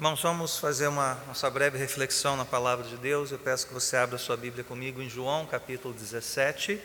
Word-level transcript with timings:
Irmãos, 0.00 0.22
vamos 0.22 0.56
fazer 0.56 0.86
uma 0.86 1.12
nossa 1.26 1.50
breve 1.50 1.76
reflexão 1.76 2.34
na 2.34 2.46
palavra 2.46 2.88
de 2.88 2.96
Deus. 2.96 3.32
Eu 3.32 3.38
peço 3.38 3.66
que 3.66 3.74
você 3.74 3.98
abra 3.98 4.16
sua 4.16 4.34
Bíblia 4.34 4.64
comigo 4.64 5.02
em 5.02 5.10
João 5.10 5.44
capítulo 5.44 5.92
17. 5.92 6.80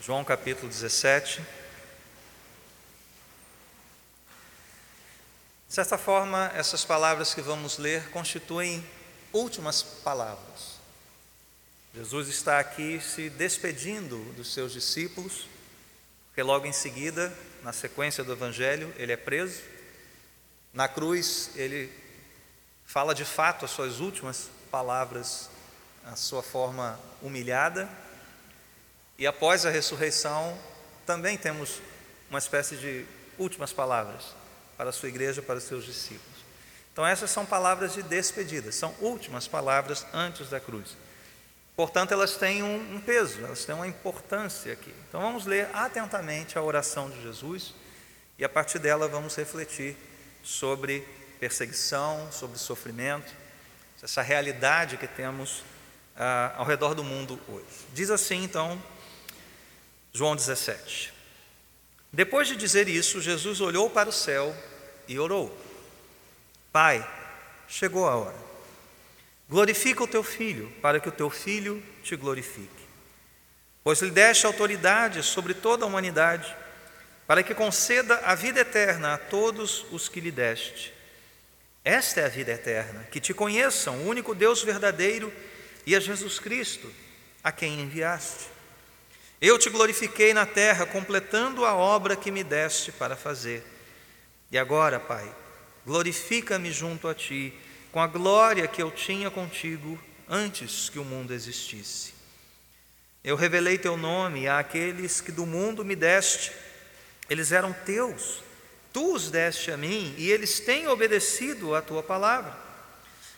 João 0.00 0.22
capítulo 0.22 0.68
17. 0.68 1.40
De 5.66 5.74
certa 5.74 5.98
forma, 5.98 6.52
essas 6.54 6.84
palavras 6.84 7.34
que 7.34 7.40
vamos 7.40 7.76
ler 7.76 8.08
constituem 8.10 8.86
últimas 9.32 9.82
palavras. 9.82 10.78
Jesus 11.92 12.28
está 12.28 12.60
aqui 12.60 13.00
se 13.00 13.28
despedindo 13.30 14.16
dos 14.34 14.54
seus 14.54 14.72
discípulos, 14.72 15.48
porque 16.28 16.40
logo 16.44 16.66
em 16.66 16.72
seguida, 16.72 17.36
na 17.64 17.72
sequência 17.72 18.22
do 18.22 18.30
Evangelho, 18.30 18.94
ele 18.96 19.10
é 19.10 19.16
preso 19.16 19.60
na 20.72 20.88
cruz, 20.88 21.50
ele 21.56 21.92
fala 22.86 23.14
de 23.14 23.24
fato 23.24 23.64
as 23.64 23.70
suas 23.70 24.00
últimas 24.00 24.48
palavras, 24.70 25.50
a 26.04 26.16
sua 26.16 26.42
forma 26.42 26.98
humilhada, 27.20 27.88
e 29.18 29.26
após 29.26 29.66
a 29.66 29.70
ressurreição, 29.70 30.56
também 31.04 31.36
temos 31.36 31.80
uma 32.28 32.38
espécie 32.38 32.76
de 32.76 33.04
últimas 33.38 33.72
palavras 33.72 34.34
para 34.76 34.90
a 34.90 34.92
sua 34.92 35.08
igreja, 35.08 35.42
para 35.42 35.58
os 35.58 35.64
seus 35.64 35.84
discípulos. 35.84 36.40
Então, 36.92 37.06
essas 37.06 37.30
são 37.30 37.44
palavras 37.44 37.94
de 37.94 38.02
despedida, 38.02 38.72
são 38.72 38.94
últimas 39.00 39.46
palavras 39.46 40.06
antes 40.12 40.48
da 40.48 40.60
cruz. 40.60 40.96
Portanto, 41.76 42.12
elas 42.12 42.36
têm 42.36 42.62
um, 42.62 43.00
peso, 43.00 43.44
elas 43.44 43.64
têm 43.64 43.74
uma 43.74 43.86
importância 43.86 44.72
aqui. 44.72 44.94
Então, 45.08 45.20
vamos 45.20 45.46
ler 45.46 45.68
atentamente 45.72 46.58
a 46.58 46.62
oração 46.62 47.10
de 47.10 47.22
Jesus 47.22 47.74
e 48.38 48.44
a 48.44 48.48
partir 48.48 48.78
dela 48.78 49.08
vamos 49.08 49.36
refletir 49.36 49.96
sobre 50.42 51.06
perseguição, 51.38 52.30
sobre 52.30 52.58
sofrimento, 52.58 53.32
essa 54.02 54.22
realidade 54.22 54.96
que 54.96 55.06
temos 55.06 55.62
ah, 56.16 56.54
ao 56.56 56.64
redor 56.64 56.94
do 56.94 57.04
mundo 57.04 57.38
hoje. 57.48 57.64
Diz 57.92 58.10
assim, 58.10 58.42
então, 58.44 58.82
João 60.12 60.34
17. 60.34 61.12
Depois 62.12 62.48
de 62.48 62.56
dizer 62.56 62.88
isso, 62.88 63.20
Jesus 63.20 63.60
olhou 63.60 63.88
para 63.88 64.08
o 64.08 64.12
céu 64.12 64.54
e 65.06 65.18
orou: 65.18 65.56
Pai, 66.72 67.08
chegou 67.68 68.08
a 68.08 68.16
hora. 68.16 68.50
Glorifica 69.48 70.02
o 70.02 70.08
teu 70.08 70.22
filho, 70.22 70.70
para 70.82 71.00
que 71.00 71.08
o 71.08 71.12
teu 71.12 71.30
filho 71.30 71.82
te 72.02 72.16
glorifique. 72.16 72.68
Pois 73.82 74.00
lhe 74.00 74.10
deste 74.10 74.46
autoridade 74.46 75.22
sobre 75.22 75.54
toda 75.54 75.84
a 75.84 75.88
humanidade 75.88 76.54
para 77.30 77.44
que 77.44 77.54
conceda 77.54 78.16
a 78.24 78.34
vida 78.34 78.58
eterna 78.58 79.14
a 79.14 79.16
todos 79.16 79.86
os 79.92 80.08
que 80.08 80.18
lhe 80.18 80.32
deste. 80.32 80.92
Esta 81.84 82.22
é 82.22 82.24
a 82.24 82.28
vida 82.28 82.50
eterna, 82.50 83.04
que 83.04 83.20
te 83.20 83.32
conheçam, 83.32 83.98
o 83.98 84.08
único 84.08 84.34
Deus 84.34 84.64
verdadeiro, 84.64 85.32
e 85.86 85.94
a 85.94 86.00
Jesus 86.00 86.40
Cristo, 86.40 86.92
a 87.44 87.52
quem 87.52 87.82
enviaste. 87.82 88.48
Eu 89.40 89.60
te 89.60 89.70
glorifiquei 89.70 90.34
na 90.34 90.44
terra, 90.44 90.84
completando 90.84 91.64
a 91.64 91.72
obra 91.72 92.16
que 92.16 92.32
me 92.32 92.42
deste 92.42 92.90
para 92.90 93.14
fazer. 93.14 93.62
E 94.50 94.58
agora, 94.58 94.98
Pai, 94.98 95.32
glorifica-me 95.86 96.72
junto 96.72 97.06
a 97.06 97.14
ti, 97.14 97.54
com 97.92 98.00
a 98.00 98.08
glória 98.08 98.66
que 98.66 98.82
eu 98.82 98.90
tinha 98.90 99.30
contigo 99.30 99.96
antes 100.28 100.88
que 100.88 100.98
o 100.98 101.04
mundo 101.04 101.32
existisse. 101.32 102.12
Eu 103.22 103.36
revelei 103.36 103.78
teu 103.78 103.96
nome 103.96 104.48
àqueles 104.48 105.20
que 105.20 105.30
do 105.30 105.46
mundo 105.46 105.84
me 105.84 105.94
deste 105.94 106.68
eles 107.30 107.52
eram 107.52 107.72
teus, 107.72 108.42
tu 108.92 109.14
os 109.14 109.30
deste 109.30 109.70
a 109.70 109.76
mim 109.76 110.12
e 110.18 110.28
eles 110.32 110.58
têm 110.58 110.88
obedecido 110.88 111.76
à 111.76 111.80
tua 111.80 112.02
palavra. 112.02 112.52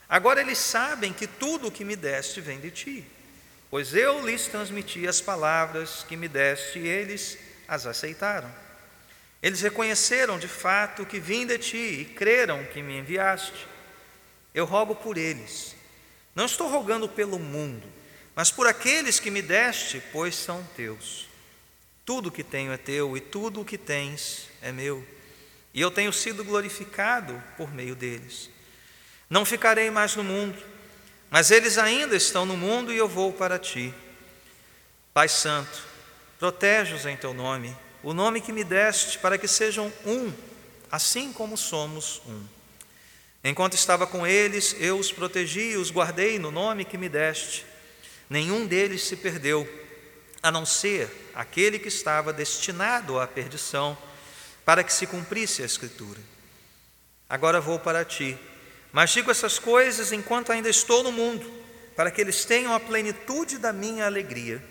Agora 0.08 0.40
eles 0.40 0.56
sabem 0.56 1.12
que 1.12 1.26
tudo 1.26 1.68
o 1.68 1.70
que 1.70 1.84
me 1.84 1.94
deste 1.94 2.40
vem 2.40 2.58
de 2.58 2.70
ti, 2.70 3.04
pois 3.70 3.94
eu 3.94 4.24
lhes 4.26 4.46
transmiti 4.46 5.06
as 5.06 5.20
palavras 5.20 6.04
que 6.08 6.16
me 6.16 6.26
deste 6.26 6.78
e 6.78 6.88
eles 6.88 7.36
as 7.68 7.86
aceitaram. 7.86 8.50
Eles 9.42 9.60
reconheceram 9.60 10.38
de 10.38 10.48
fato 10.48 11.04
que 11.04 11.20
vim 11.20 11.46
de 11.46 11.58
ti 11.58 11.76
e 12.00 12.04
creram 12.04 12.64
que 12.64 12.80
me 12.80 12.98
enviaste. 12.98 13.66
Eu 14.54 14.64
rogo 14.64 14.94
por 14.94 15.18
eles. 15.18 15.74
Não 16.34 16.46
estou 16.46 16.68
rogando 16.68 17.08
pelo 17.08 17.38
mundo, 17.38 17.86
mas 18.34 18.50
por 18.50 18.66
aqueles 18.66 19.20
que 19.20 19.30
me 19.30 19.42
deste, 19.42 20.02
pois 20.12 20.34
são 20.34 20.62
teus. 20.76 21.31
Tudo 22.12 22.30
que 22.30 22.44
tenho 22.44 22.70
é 22.70 22.76
teu 22.76 23.16
e 23.16 23.20
tudo 23.22 23.62
o 23.62 23.64
que 23.64 23.78
tens 23.78 24.46
é 24.60 24.70
meu. 24.70 25.02
E 25.72 25.80
eu 25.80 25.90
tenho 25.90 26.12
sido 26.12 26.44
glorificado 26.44 27.42
por 27.56 27.72
meio 27.72 27.94
deles. 27.94 28.50
Não 29.30 29.46
ficarei 29.46 29.90
mais 29.90 30.14
no 30.14 30.22
mundo, 30.22 30.62
mas 31.30 31.50
eles 31.50 31.78
ainda 31.78 32.14
estão 32.14 32.44
no 32.44 32.54
mundo 32.54 32.92
e 32.92 32.98
eu 32.98 33.08
vou 33.08 33.32
para 33.32 33.58
ti. 33.58 33.94
Pai 35.14 35.26
Santo, 35.26 35.86
protege-os 36.38 37.06
em 37.06 37.16
teu 37.16 37.32
nome, 37.32 37.74
o 38.02 38.12
nome 38.12 38.42
que 38.42 38.52
me 38.52 38.62
deste, 38.62 39.18
para 39.18 39.38
que 39.38 39.48
sejam 39.48 39.90
um, 40.04 40.30
assim 40.90 41.32
como 41.32 41.56
somos 41.56 42.20
um. 42.26 42.44
Enquanto 43.42 43.72
estava 43.72 44.06
com 44.06 44.26
eles, 44.26 44.76
eu 44.78 44.98
os 44.98 45.10
protegi 45.10 45.70
e 45.70 45.76
os 45.78 45.90
guardei 45.90 46.38
no 46.38 46.50
nome 46.50 46.84
que 46.84 46.98
me 46.98 47.08
deste. 47.08 47.64
Nenhum 48.28 48.66
deles 48.66 49.02
se 49.02 49.16
perdeu 49.16 49.66
a 50.42 50.50
não 50.50 50.66
ser 50.66 51.30
aquele 51.34 51.78
que 51.78 51.88
estava 51.88 52.32
destinado 52.32 53.20
à 53.20 53.26
perdição, 53.26 53.96
para 54.64 54.82
que 54.82 54.92
se 54.92 55.06
cumprisse 55.06 55.62
a 55.62 55.66
Escritura. 55.66 56.18
Agora 57.28 57.60
vou 57.60 57.78
para 57.78 58.04
ti, 58.04 58.36
mas 58.92 59.10
digo 59.10 59.30
essas 59.30 59.58
coisas 59.58 60.12
enquanto 60.12 60.50
ainda 60.50 60.68
estou 60.68 61.02
no 61.02 61.12
mundo, 61.12 61.48
para 61.94 62.10
que 62.10 62.20
eles 62.20 62.44
tenham 62.44 62.74
a 62.74 62.80
plenitude 62.80 63.58
da 63.58 63.72
minha 63.72 64.04
alegria. 64.04 64.62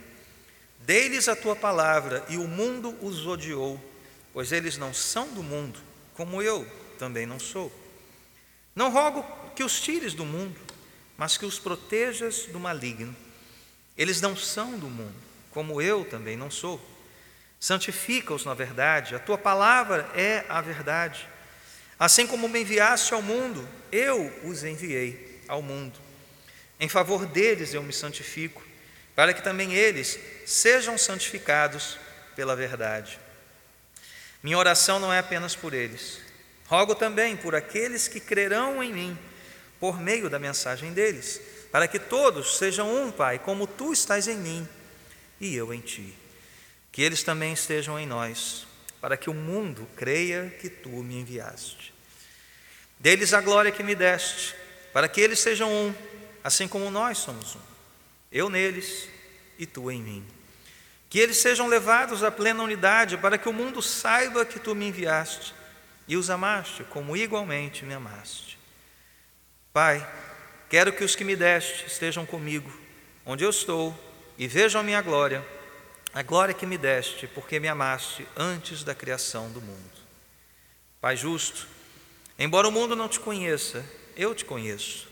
Dei-lhes 0.79 1.29
a 1.29 1.35
tua 1.35 1.55
palavra 1.55 2.25
e 2.27 2.37
o 2.37 2.47
mundo 2.47 2.97
os 3.01 3.25
odiou, 3.25 3.79
pois 4.33 4.51
eles 4.51 4.77
não 4.77 4.93
são 4.93 5.27
do 5.29 5.41
mundo, 5.41 5.79
como 6.15 6.41
eu 6.41 6.67
também 6.99 7.25
não 7.25 7.39
sou. 7.39 7.71
Não 8.75 8.91
rogo 8.91 9.25
que 9.55 9.63
os 9.63 9.79
tires 9.79 10.13
do 10.13 10.25
mundo, 10.25 10.59
mas 11.17 11.37
que 11.37 11.45
os 11.45 11.59
protejas 11.59 12.45
do 12.47 12.59
maligno. 12.59 13.15
Eles 13.97 14.21
não 14.21 14.35
são 14.35 14.77
do 14.77 14.87
mundo 14.87 15.30
como 15.51 15.81
eu 15.81 16.05
também 16.05 16.35
não 16.35 16.49
sou. 16.49 16.81
Santifica-os 17.59 18.43
na 18.45 18.53
verdade, 18.53 19.13
a 19.13 19.19
tua 19.19 19.37
palavra 19.37 20.09
é 20.15 20.43
a 20.49 20.61
verdade. 20.61 21.29
Assim 21.99 22.25
como 22.25 22.49
me 22.49 22.61
enviaste 22.61 23.13
ao 23.13 23.21
mundo, 23.21 23.67
eu 23.91 24.33
os 24.43 24.63
enviei 24.63 25.39
ao 25.47 25.61
mundo. 25.61 25.99
Em 26.79 26.89
favor 26.89 27.25
deles 27.27 27.73
eu 27.73 27.83
me 27.83 27.93
santifico, 27.93 28.63
para 29.15 29.33
que 29.33 29.43
também 29.43 29.73
eles 29.75 30.17
sejam 30.45 30.97
santificados 30.97 31.99
pela 32.35 32.55
verdade. 32.55 33.19
Minha 34.41 34.57
oração 34.57 34.99
não 34.99 35.13
é 35.13 35.19
apenas 35.19 35.55
por 35.55 35.75
eles, 35.75 36.19
rogo 36.65 36.95
também 36.95 37.37
por 37.37 37.53
aqueles 37.53 38.07
que 38.07 38.19
crerão 38.19 38.81
em 38.81 38.91
mim, 38.91 39.19
por 39.79 39.99
meio 39.99 40.27
da 40.27 40.39
mensagem 40.39 40.93
deles, 40.93 41.39
para 41.71 41.87
que 41.87 41.99
todos 41.99 42.57
sejam 42.57 42.91
um, 42.91 43.11
Pai, 43.11 43.37
como 43.37 43.67
tu 43.67 43.93
estás 43.93 44.27
em 44.27 44.37
mim 44.37 44.67
e 45.41 45.55
eu 45.55 45.73
em 45.73 45.81
ti. 45.81 46.13
Que 46.91 47.01
eles 47.01 47.23
também 47.23 47.51
estejam 47.51 47.99
em 47.99 48.05
nós, 48.05 48.67
para 49.01 49.17
que 49.17 49.29
o 49.29 49.33
mundo 49.33 49.87
creia 49.95 50.55
que 50.61 50.69
tu 50.69 50.89
me 50.89 51.19
enviaste. 51.19 51.93
Deles 52.99 53.33
a 53.33 53.41
glória 53.41 53.71
que 53.71 53.81
me 53.81 53.95
deste, 53.95 54.55
para 54.93 55.09
que 55.09 55.19
eles 55.19 55.39
sejam 55.39 55.69
um, 55.69 55.93
assim 56.43 56.67
como 56.67 56.91
nós 56.91 57.17
somos 57.17 57.55
um. 57.55 57.61
Eu 58.31 58.49
neles 58.49 59.09
e 59.57 59.65
tu 59.65 59.89
em 59.89 60.01
mim. 60.01 60.25
Que 61.09 61.19
eles 61.19 61.37
sejam 61.37 61.67
levados 61.67 62.23
à 62.23 62.31
plena 62.31 62.63
unidade, 62.63 63.17
para 63.17 63.37
que 63.37 63.49
o 63.49 63.53
mundo 63.53 63.81
saiba 63.81 64.45
que 64.45 64.59
tu 64.59 64.75
me 64.75 64.87
enviaste 64.87 65.53
e 66.07 66.15
os 66.15 66.29
amaste, 66.29 66.83
como 66.85 67.17
igualmente 67.17 67.83
me 67.83 67.93
amaste. 67.93 68.59
Pai, 69.73 70.07
quero 70.69 70.93
que 70.93 71.03
os 71.03 71.15
que 71.15 71.23
me 71.23 71.35
deste 71.35 71.87
estejam 71.87 72.25
comigo, 72.25 72.71
onde 73.25 73.43
eu 73.43 73.49
estou 73.49 73.97
e 74.37 74.47
vejam 74.47 74.81
a 74.81 74.83
minha 74.83 75.01
glória, 75.01 75.45
a 76.13 76.21
glória 76.21 76.53
que 76.53 76.65
me 76.65 76.77
deste, 76.77 77.27
porque 77.27 77.59
me 77.59 77.67
amaste 77.67 78.27
antes 78.35 78.83
da 78.83 78.93
criação 78.93 79.49
do 79.51 79.61
mundo. 79.61 80.01
Pai 80.99 81.15
justo, 81.15 81.67
embora 82.37 82.67
o 82.67 82.71
mundo 82.71 82.95
não 82.95 83.07
te 83.07 83.19
conheça, 83.19 83.85
eu 84.15 84.35
te 84.35 84.45
conheço, 84.45 85.07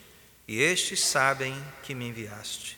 e 0.48 0.62
estes 0.62 1.04
sabem 1.06 1.56
que 1.84 1.96
me 1.96 2.08
enviaste. 2.08 2.78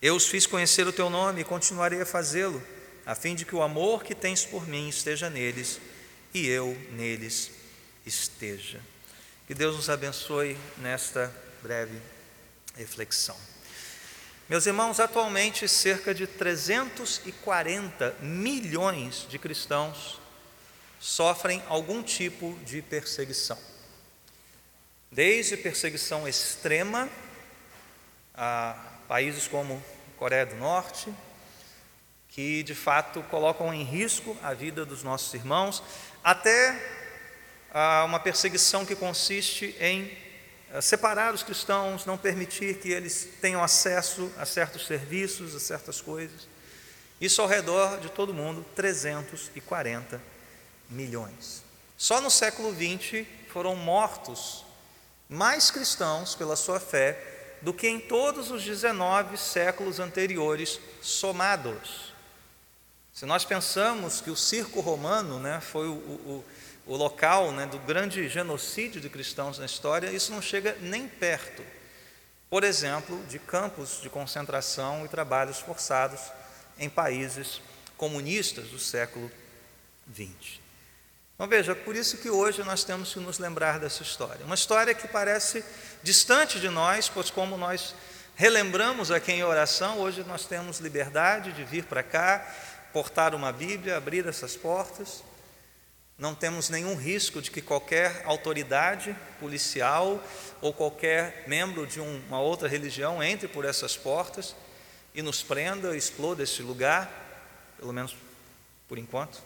Eu 0.00 0.14
os 0.14 0.26
fiz 0.26 0.46
conhecer 0.46 0.86
o 0.86 0.92
teu 0.92 1.08
nome 1.08 1.40
e 1.40 1.44
continuarei 1.44 2.00
a 2.00 2.06
fazê-lo, 2.06 2.62
a 3.04 3.14
fim 3.14 3.34
de 3.34 3.44
que 3.44 3.54
o 3.54 3.62
amor 3.62 4.02
que 4.02 4.14
tens 4.14 4.44
por 4.44 4.66
mim 4.66 4.88
esteja 4.88 5.30
neles 5.30 5.80
e 6.34 6.46
eu 6.46 6.76
neles 6.90 7.50
esteja. 8.04 8.80
Que 9.46 9.54
Deus 9.54 9.76
nos 9.76 9.88
abençoe 9.88 10.56
nesta 10.78 11.32
breve 11.62 11.98
reflexão. 12.76 13.36
Meus 14.48 14.64
irmãos, 14.64 15.00
atualmente 15.00 15.66
cerca 15.66 16.14
de 16.14 16.24
340 16.24 18.14
milhões 18.20 19.26
de 19.28 19.40
cristãos 19.40 20.20
sofrem 21.00 21.60
algum 21.68 22.00
tipo 22.00 22.56
de 22.64 22.80
perseguição. 22.80 23.58
desde 25.10 25.56
perseguição 25.56 26.28
extrema 26.28 27.08
a 28.34 28.76
países 29.08 29.48
como 29.48 29.82
Coreia 30.16 30.46
do 30.46 30.54
Norte, 30.54 31.12
que 32.28 32.62
de 32.62 32.74
fato 32.74 33.24
colocam 33.24 33.74
em 33.74 33.82
risco 33.82 34.36
a 34.44 34.54
vida 34.54 34.84
dos 34.84 35.02
nossos 35.02 35.34
irmãos, 35.34 35.82
até 36.22 36.80
a 37.72 38.04
uma 38.04 38.20
perseguição 38.20 38.86
que 38.86 38.94
consiste 38.94 39.74
em 39.80 40.25
separar 40.80 41.34
os 41.34 41.42
cristãos, 41.42 42.04
não 42.04 42.18
permitir 42.18 42.78
que 42.78 42.90
eles 42.90 43.28
tenham 43.40 43.62
acesso 43.62 44.30
a 44.36 44.44
certos 44.44 44.86
serviços, 44.86 45.54
a 45.54 45.60
certas 45.60 46.00
coisas. 46.00 46.48
Isso 47.20 47.40
ao 47.40 47.48
redor 47.48 47.98
de 47.98 48.10
todo 48.10 48.34
mundo, 48.34 48.64
340 48.74 50.20
milhões. 50.90 51.62
Só 51.96 52.20
no 52.20 52.30
século 52.30 52.74
XX 52.74 53.26
foram 53.50 53.74
mortos 53.74 54.64
mais 55.28 55.70
cristãos 55.70 56.34
pela 56.34 56.56
sua 56.56 56.78
fé 56.78 57.56
do 57.62 57.72
que 57.72 57.88
em 57.88 57.98
todos 57.98 58.50
os 58.50 58.62
19 58.62 59.38
séculos 59.38 59.98
anteriores 59.98 60.78
somados. 61.00 62.14
Se 63.12 63.24
nós 63.24 63.44
pensamos 63.44 64.20
que 64.20 64.30
o 64.30 64.36
circo 64.36 64.80
romano 64.80 65.38
né, 65.38 65.58
foi 65.60 65.88
o, 65.88 65.94
o, 65.94 66.44
o 66.86 66.96
local 66.96 67.50
né, 67.50 67.66
do 67.66 67.78
grande 67.80 68.28
genocídio 68.28 69.00
de 69.00 69.08
cristãos 69.08 69.58
na 69.58 69.66
história, 69.66 70.10
isso 70.10 70.30
não 70.32 70.40
chega 70.40 70.76
nem 70.80 71.08
perto, 71.08 71.62
por 72.48 72.62
exemplo, 72.62 73.22
de 73.26 73.38
campos 73.40 74.00
de 74.00 74.08
concentração 74.08 75.04
e 75.04 75.08
trabalhos 75.08 75.58
forçados 75.58 76.20
em 76.78 76.88
países 76.88 77.60
comunistas 77.96 78.68
do 78.68 78.78
século 78.78 79.30
XX. 80.14 80.60
Então 81.34 81.48
veja, 81.48 81.74
por 81.74 81.96
isso 81.96 82.18
que 82.18 82.30
hoje 82.30 82.62
nós 82.62 82.84
temos 82.84 83.12
que 83.12 83.20
nos 83.20 83.38
lembrar 83.38 83.78
dessa 83.78 84.02
história. 84.02 84.44
Uma 84.46 84.54
história 84.54 84.94
que 84.94 85.08
parece 85.08 85.64
distante 86.02 86.60
de 86.60 86.68
nós, 86.68 87.08
pois 87.08 87.30
como 87.30 87.58
nós 87.58 87.94
relembramos 88.36 89.10
aqui 89.10 89.32
em 89.32 89.44
oração, 89.44 89.98
hoje 89.98 90.24
nós 90.24 90.46
temos 90.46 90.78
liberdade 90.78 91.52
de 91.52 91.64
vir 91.64 91.84
para 91.84 92.02
cá, 92.02 92.46
portar 92.92 93.34
uma 93.34 93.52
Bíblia, 93.52 93.96
abrir 93.96 94.26
essas 94.26 94.56
portas. 94.56 95.22
Não 96.18 96.34
temos 96.34 96.70
nenhum 96.70 96.94
risco 96.94 97.42
de 97.42 97.50
que 97.50 97.60
qualquer 97.60 98.22
autoridade 98.24 99.14
policial 99.38 100.22
ou 100.62 100.72
qualquer 100.72 101.44
membro 101.46 101.86
de 101.86 102.00
uma 102.00 102.40
outra 102.40 102.66
religião 102.68 103.22
entre 103.22 103.46
por 103.46 103.66
essas 103.66 103.96
portas 103.96 104.56
e 105.14 105.20
nos 105.20 105.42
prenda, 105.42 105.94
exploda 105.94 106.42
este 106.42 106.62
lugar, 106.62 107.10
pelo 107.78 107.92
menos 107.92 108.16
por 108.88 108.96
enquanto. 108.96 109.42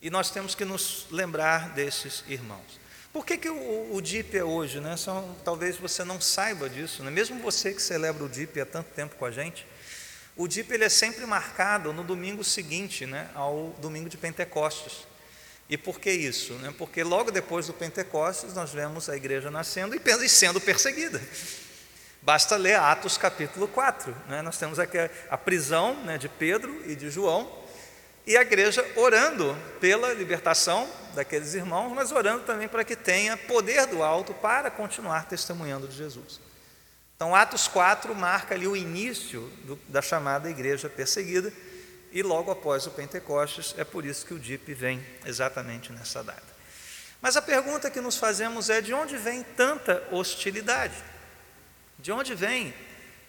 E 0.00 0.08
nós 0.08 0.30
temos 0.30 0.54
que 0.54 0.64
nos 0.64 1.06
lembrar 1.10 1.70
desses 1.70 2.24
irmãos. 2.28 2.80
Por 3.12 3.26
que, 3.26 3.36
que 3.36 3.48
o, 3.48 3.94
o 3.94 4.00
DIP 4.00 4.36
é 4.36 4.44
hoje? 4.44 4.78
Né? 4.78 4.94
Talvez 5.44 5.76
você 5.76 6.04
não 6.04 6.20
saiba 6.20 6.70
disso, 6.70 7.02
né? 7.02 7.10
mesmo 7.10 7.40
você 7.40 7.74
que 7.74 7.82
celebra 7.82 8.24
o 8.24 8.28
DIP 8.28 8.60
há 8.60 8.66
tanto 8.66 8.90
tempo 8.90 9.16
com 9.16 9.24
a 9.24 9.32
gente, 9.32 9.66
o 10.36 10.46
DIP 10.46 10.70
ele 10.70 10.84
é 10.84 10.88
sempre 10.88 11.26
marcado 11.26 11.92
no 11.92 12.04
domingo 12.04 12.44
seguinte 12.44 13.04
né, 13.04 13.28
ao 13.34 13.74
domingo 13.80 14.08
de 14.08 14.16
Pentecostes. 14.16 15.09
E 15.70 15.78
por 15.78 16.00
que 16.00 16.10
isso? 16.10 16.54
Né? 16.54 16.74
Porque 16.76 17.04
logo 17.04 17.30
depois 17.30 17.68
do 17.68 17.72
Pentecostes 17.72 18.52
nós 18.54 18.72
vemos 18.72 19.08
a 19.08 19.16
igreja 19.16 19.52
nascendo 19.52 19.94
e 19.94 20.28
sendo 20.28 20.60
perseguida. 20.60 21.22
Basta 22.20 22.56
ler 22.56 22.74
Atos 22.74 23.16
capítulo 23.16 23.68
4. 23.68 24.14
Né? 24.28 24.42
Nós 24.42 24.58
temos 24.58 24.80
aqui 24.80 24.98
a 25.30 25.38
prisão 25.38 25.94
né, 26.02 26.18
de 26.18 26.28
Pedro 26.28 26.82
e 26.90 26.96
de 26.96 27.08
João, 27.08 27.60
e 28.26 28.36
a 28.36 28.42
igreja 28.42 28.84
orando 28.96 29.56
pela 29.80 30.12
libertação 30.12 30.88
daqueles 31.14 31.54
irmãos, 31.54 31.90
mas 31.92 32.12
orando 32.12 32.42
também 32.44 32.68
para 32.68 32.84
que 32.84 32.94
tenha 32.94 33.36
poder 33.36 33.86
do 33.86 34.02
alto 34.02 34.34
para 34.34 34.70
continuar 34.70 35.26
testemunhando 35.26 35.88
de 35.88 35.96
Jesus. 35.96 36.40
Então, 37.16 37.34
Atos 37.34 37.68
4 37.68 38.14
marca 38.14 38.54
ali 38.54 38.66
o 38.66 38.76
início 38.76 39.50
do, 39.64 39.78
da 39.88 40.02
chamada 40.02 40.50
igreja 40.50 40.88
perseguida, 40.88 41.52
e 42.12 42.22
logo 42.22 42.50
após 42.50 42.86
o 42.86 42.90
Pentecostes, 42.90 43.74
é 43.78 43.84
por 43.84 44.04
isso 44.04 44.26
que 44.26 44.34
o 44.34 44.38
DIP 44.38 44.74
vem 44.74 45.04
exatamente 45.24 45.92
nessa 45.92 46.22
data. 46.22 46.50
Mas 47.20 47.36
a 47.36 47.42
pergunta 47.42 47.90
que 47.90 48.00
nos 48.00 48.16
fazemos 48.16 48.70
é: 48.70 48.80
de 48.80 48.92
onde 48.92 49.16
vem 49.16 49.42
tanta 49.42 50.02
hostilidade? 50.10 50.94
De 51.98 52.10
onde 52.10 52.34
vem 52.34 52.74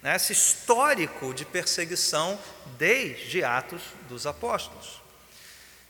né, 0.01 0.15
esse 0.15 0.33
histórico 0.33 1.33
de 1.33 1.45
perseguição 1.45 2.39
desde 2.77 3.43
Atos 3.43 3.81
dos 4.07 4.25
Apóstolos. 4.25 5.01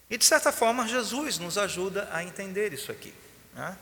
E 0.09 0.17
de 0.17 0.25
certa 0.25 0.51
forma, 0.51 0.87
Jesus 0.87 1.39
nos 1.39 1.57
ajuda 1.57 2.09
a 2.11 2.23
entender 2.23 2.73
isso 2.73 2.91
aqui. 2.91 3.13
Né? 3.53 3.77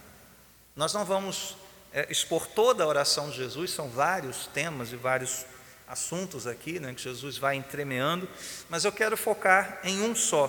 Nós 0.75 0.93
não 0.93 1.03
vamos 1.03 1.57
é, 1.91 2.07
expor 2.11 2.45
toda 2.45 2.83
a 2.83 2.87
oração 2.87 3.29
de 3.29 3.37
Jesus, 3.37 3.71
são 3.71 3.89
vários 3.89 4.45
temas 4.47 4.91
e 4.91 4.95
vários 4.95 5.45
assuntos 5.89 6.45
aqui 6.45 6.79
né, 6.79 6.93
que 6.93 7.01
Jesus 7.01 7.37
vai 7.37 7.55
entremeando, 7.55 8.29
mas 8.69 8.85
eu 8.85 8.91
quero 8.91 9.17
focar 9.17 9.79
em 9.83 10.01
um 10.01 10.15
só, 10.15 10.47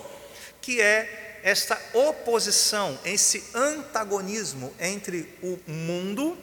que 0.60 0.80
é 0.80 1.40
esta 1.42 1.80
oposição, 1.94 2.98
esse 3.02 3.42
antagonismo 3.54 4.72
entre 4.78 5.26
o 5.42 5.58
mundo 5.66 6.36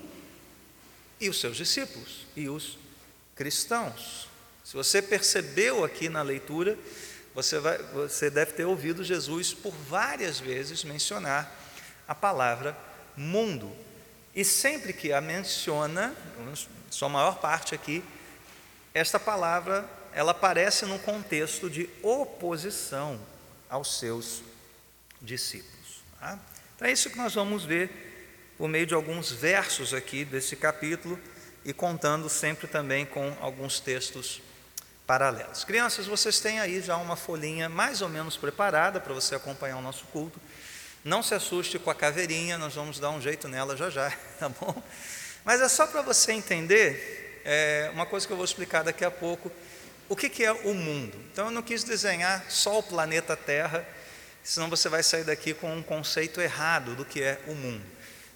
e 1.21 1.29
os 1.29 1.39
seus 1.39 1.55
discípulos 1.55 2.25
e 2.35 2.49
os 2.49 2.79
cristãos. 3.35 4.27
Se 4.63 4.73
você 4.73 5.01
percebeu 5.01 5.85
aqui 5.85 6.09
na 6.09 6.23
leitura, 6.23 6.77
você, 7.35 7.59
vai, 7.59 7.77
você 7.93 8.31
deve 8.31 8.53
ter 8.53 8.65
ouvido 8.65 9.03
Jesus 9.03 9.53
por 9.53 9.71
várias 9.71 10.39
vezes 10.39 10.83
mencionar 10.83 11.55
a 12.07 12.15
palavra 12.15 12.75
mundo. 13.15 13.71
E 14.35 14.43
sempre 14.43 14.91
que 14.91 15.13
a 15.13 15.21
menciona, 15.21 16.15
sua 16.89 17.09
maior 17.09 17.39
parte 17.39 17.75
aqui, 17.75 18.03
esta 18.97 19.19
palavra 19.19 19.88
ela 20.11 20.31
aparece 20.31 20.85
num 20.85 20.97
contexto 20.97 21.69
de 21.69 21.88
oposição 22.01 23.19
aos 23.69 23.99
seus 23.99 24.41
discípulos. 25.21 26.01
Tá? 26.19 26.39
Então 26.75 26.88
é 26.88 26.91
isso 26.91 27.09
que 27.09 27.17
nós 27.17 27.35
vamos 27.35 27.63
ver 27.63 28.53
por 28.57 28.67
meio 28.67 28.88
de 28.88 28.95
alguns 28.95 29.31
versos 29.31 29.94
aqui 29.94 30.25
desse 30.25 30.55
capítulo 30.55 31.19
e 31.63 31.71
contando 31.71 32.27
sempre 32.29 32.67
também 32.67 33.05
com 33.05 33.35
alguns 33.39 33.79
textos 33.79 34.41
paralelos. 35.05 35.63
Crianças, 35.63 36.07
vocês 36.07 36.39
têm 36.39 36.59
aí 36.59 36.81
já 36.81 36.97
uma 36.97 37.15
folhinha 37.15 37.69
mais 37.69 38.01
ou 38.01 38.09
menos 38.09 38.35
preparada 38.35 39.00
para 39.00 39.13
você 39.13 39.35
acompanhar 39.35 39.77
o 39.77 39.81
nosso 39.81 40.05
culto. 40.05 40.39
Não 41.03 41.21
se 41.21 41.35
assuste 41.35 41.77
com 41.77 41.91
a 41.91 41.95
caveirinha, 41.95 42.57
nós 42.57 42.73
vamos 42.73 43.00
dar 43.00 43.11
um 43.11 43.21
jeito 43.21 43.47
nela 43.47 43.77
já 43.77 43.89
já, 43.91 44.09
tá 44.39 44.50
bom? 44.50 44.81
Mas 45.45 45.61
é 45.61 45.69
só 45.69 45.86
para 45.86 46.01
você 46.01 46.31
entender 46.31 47.26
é, 47.50 47.89
uma 47.94 48.06
coisa 48.06 48.27
que 48.27 48.34
eu 48.34 48.36
vou 48.36 48.44
explicar 48.44 48.84
daqui 48.84 49.06
a 49.06 49.10
pouco. 49.10 49.50
O 50.10 50.18
que, 50.18 50.27
que 50.27 50.44
é 50.44 50.51
o 50.51 50.74
mundo? 50.74 51.18
Então 51.32 51.46
eu 51.46 51.51
não 51.51 51.62
quis 51.62 51.82
desenhar 51.82 52.44
só 52.50 52.80
o 52.80 52.84
planeta 52.84 53.38
Terra, 53.38 53.88
senão 54.44 54.70
você 54.70 54.89
vai 54.89 55.01
sair 55.01 55.24
daqui 55.24 55.54
com 55.54 55.74
um 55.74 55.82
conceito 55.82 56.42
errado 56.42 56.94
do 56.94 57.06
que 57.06 57.24
é 57.24 57.39
o 57.48 57.56
mundo. 57.56 57.84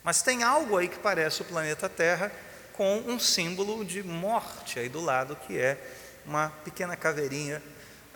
Mas 0.01 0.21
tem 0.21 0.43
algo 0.43 0.77
aí 0.77 0.87
que 0.87 0.97
parece 0.97 1.41
o 1.41 1.45
planeta 1.45 1.89
Terra 1.89 2.31
com 2.71 2.99
um 2.99 3.19
símbolo 3.19 3.83
de 3.83 4.01
morte 4.01 4.79
aí 4.79 4.87
do 4.87 5.01
lado, 5.01 5.35
que 5.35 5.57
é 5.57 5.77
uma 6.25 6.49
pequena 6.63 6.95
caveirinha, 6.95 7.61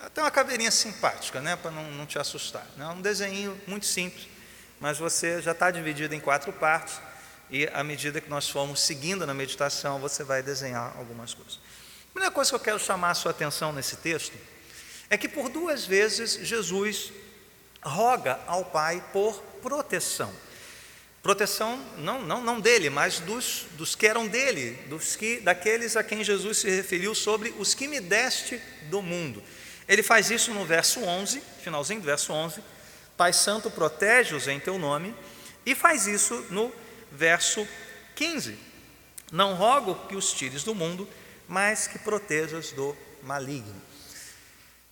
até 0.02 0.22
uma 0.22 0.32
caveirinha 0.32 0.72
simpática, 0.72 1.42
né, 1.42 1.58
para 1.58 1.72
não, 1.72 1.92
não 1.92 2.06
te 2.06 2.18
assustar. 2.18 2.66
Né? 2.78 2.88
Um 2.88 3.02
desenho 3.02 3.60
muito 3.68 3.86
simples, 3.86 4.30
mas 4.80 4.98
você 4.98 5.42
já 5.42 5.52
está 5.52 5.70
dividido 5.72 6.16
em 6.16 6.22
quatro 6.22 6.54
partes, 6.54 7.00
e 7.50 7.68
à 7.68 7.84
medida 7.84 8.20
que 8.20 8.30
nós 8.30 8.50
formos 8.50 8.82
seguindo 8.82 9.26
na 9.26 9.34
meditação, 9.34 10.00
você 10.00 10.24
vai 10.24 10.42
desenhar 10.42 10.96
algumas 10.98 11.34
coisas. 11.34 11.60
A 12.10 12.14
primeira 12.14 12.34
coisa 12.34 12.50
que 12.50 12.56
eu 12.56 12.60
quero 12.60 12.80
chamar 12.80 13.12
a 13.12 13.14
sua 13.14 13.32
atenção 13.32 13.72
nesse 13.72 13.98
texto 13.98 14.34
é 15.10 15.18
que 15.18 15.28
por 15.28 15.50
duas 15.50 15.86
vezes 15.86 16.40
Jesus 16.48 17.12
roga 17.84 18.40
ao 18.48 18.66
Pai 18.66 19.04
por 19.14 19.40
proteção. 19.62 20.34
Proteção 21.22 21.84
não, 21.98 22.22
não, 22.22 22.42
não 22.42 22.60
dele, 22.60 22.90
mas 22.90 23.20
dos, 23.20 23.66
dos 23.72 23.96
que 23.96 24.08
eram 24.08 24.28
dele, 24.28 24.72
dos 24.88 25.16
que, 25.16 25.40
daqueles 25.40 25.96
a 25.96 26.04
quem 26.04 26.24
Jesus 26.24 26.60
se 26.60 26.70
referiu 26.70 27.16
sobre 27.16 27.54
os 27.58 27.74
que 27.74 27.88
me 27.88 28.00
deste 28.00 28.62
do 28.90 29.02
mundo. 29.02 29.42
Ele 29.88 30.04
faz 30.04 30.30
isso 30.30 30.54
no 30.54 30.66
verso 30.66 31.00
11, 31.04 31.42
finalzinho 31.64 32.00
do 32.00 32.06
verso 32.06 32.32
11. 32.32 32.62
Pai 33.18 33.34
Santo, 33.34 33.72
protege-os 33.72 34.48
em 34.48 34.60
teu 34.60 34.78
nome. 34.78 35.16
E 35.66 35.74
faz 35.74 36.06
isso 36.06 36.46
no 36.50 36.72
verso 37.16 37.68
15. 38.16 38.58
Não 39.32 39.56
rogo 39.56 39.96
que 40.08 40.16
os 40.16 40.32
tires 40.34 40.64
do 40.64 40.76
mundo, 40.76 41.08
mas 41.48 41.88
que 41.88 41.98
protejas 42.00 42.72
do 42.72 42.96
maligno. 43.24 43.82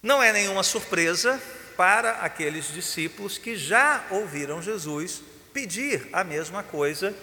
Não 0.02 0.22
é 0.22 0.34
nenhuma 0.34 0.64
surpresa 0.64 1.42
para 1.78 2.12
aqueles 2.18 2.74
discípulos 2.74 3.38
que 3.38 3.56
já 3.56 4.06
ouviram 4.10 4.62
Jesus 4.62 5.22
pedir 5.54 6.10
a 6.12 6.24
mesma 6.24 6.64
coisa 6.64 7.16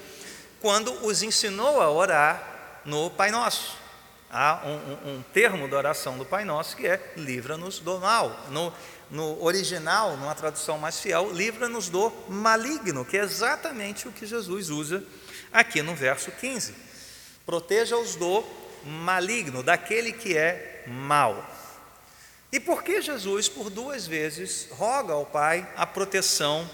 quando 0.60 0.92
os 1.04 1.22
ensinou 1.22 1.80
a 1.80 1.90
orar 1.90 2.80
no 2.84 3.10
Pai 3.10 3.30
Nosso. 3.30 3.76
há 4.30 4.62
um, 4.64 4.70
um, 4.70 5.14
um, 5.16 5.22
termo 5.32 5.68
da 5.68 5.76
oração 5.76 6.16
do 6.16 6.24
Pai 6.24 6.44
Nosso 6.44 6.76
que 6.76 6.86
é 6.86 7.12
livra-nos 7.16 7.80
do 7.80 7.98
mal. 7.98 8.46
No, 8.50 8.72
no 9.10 9.42
original, 9.42 10.16
numa 10.16 10.34
tradução 10.34 10.78
mais 10.78 11.00
fiel, 11.00 11.32
livra-nos 11.32 11.88
do 11.88 12.12
maligno, 12.28 13.04
que 13.04 13.16
é 13.16 13.22
exatamente 13.22 14.06
o 14.06 14.12
que 14.12 14.24
Jesus 14.24 14.70
usa 14.70 15.04
aqui 15.52 15.82
no 15.82 15.94
verso 15.94 16.30
15. 16.30 16.74
Proteja-os 17.44 18.14
do 18.14 18.44
maligno, 18.84 19.62
daquele 19.62 20.12
que 20.12 20.36
é 20.36 20.84
mal. 20.86 21.48
E 22.52 22.58
por 22.58 22.82
que 22.82 23.00
Jesus, 23.00 23.48
por 23.48 23.70
duas 23.70 24.06
vezes, 24.06 24.68
roga 24.70 25.12
ao 25.12 25.26
Pai 25.26 25.68
a 25.76 25.86
proteção 25.86 26.68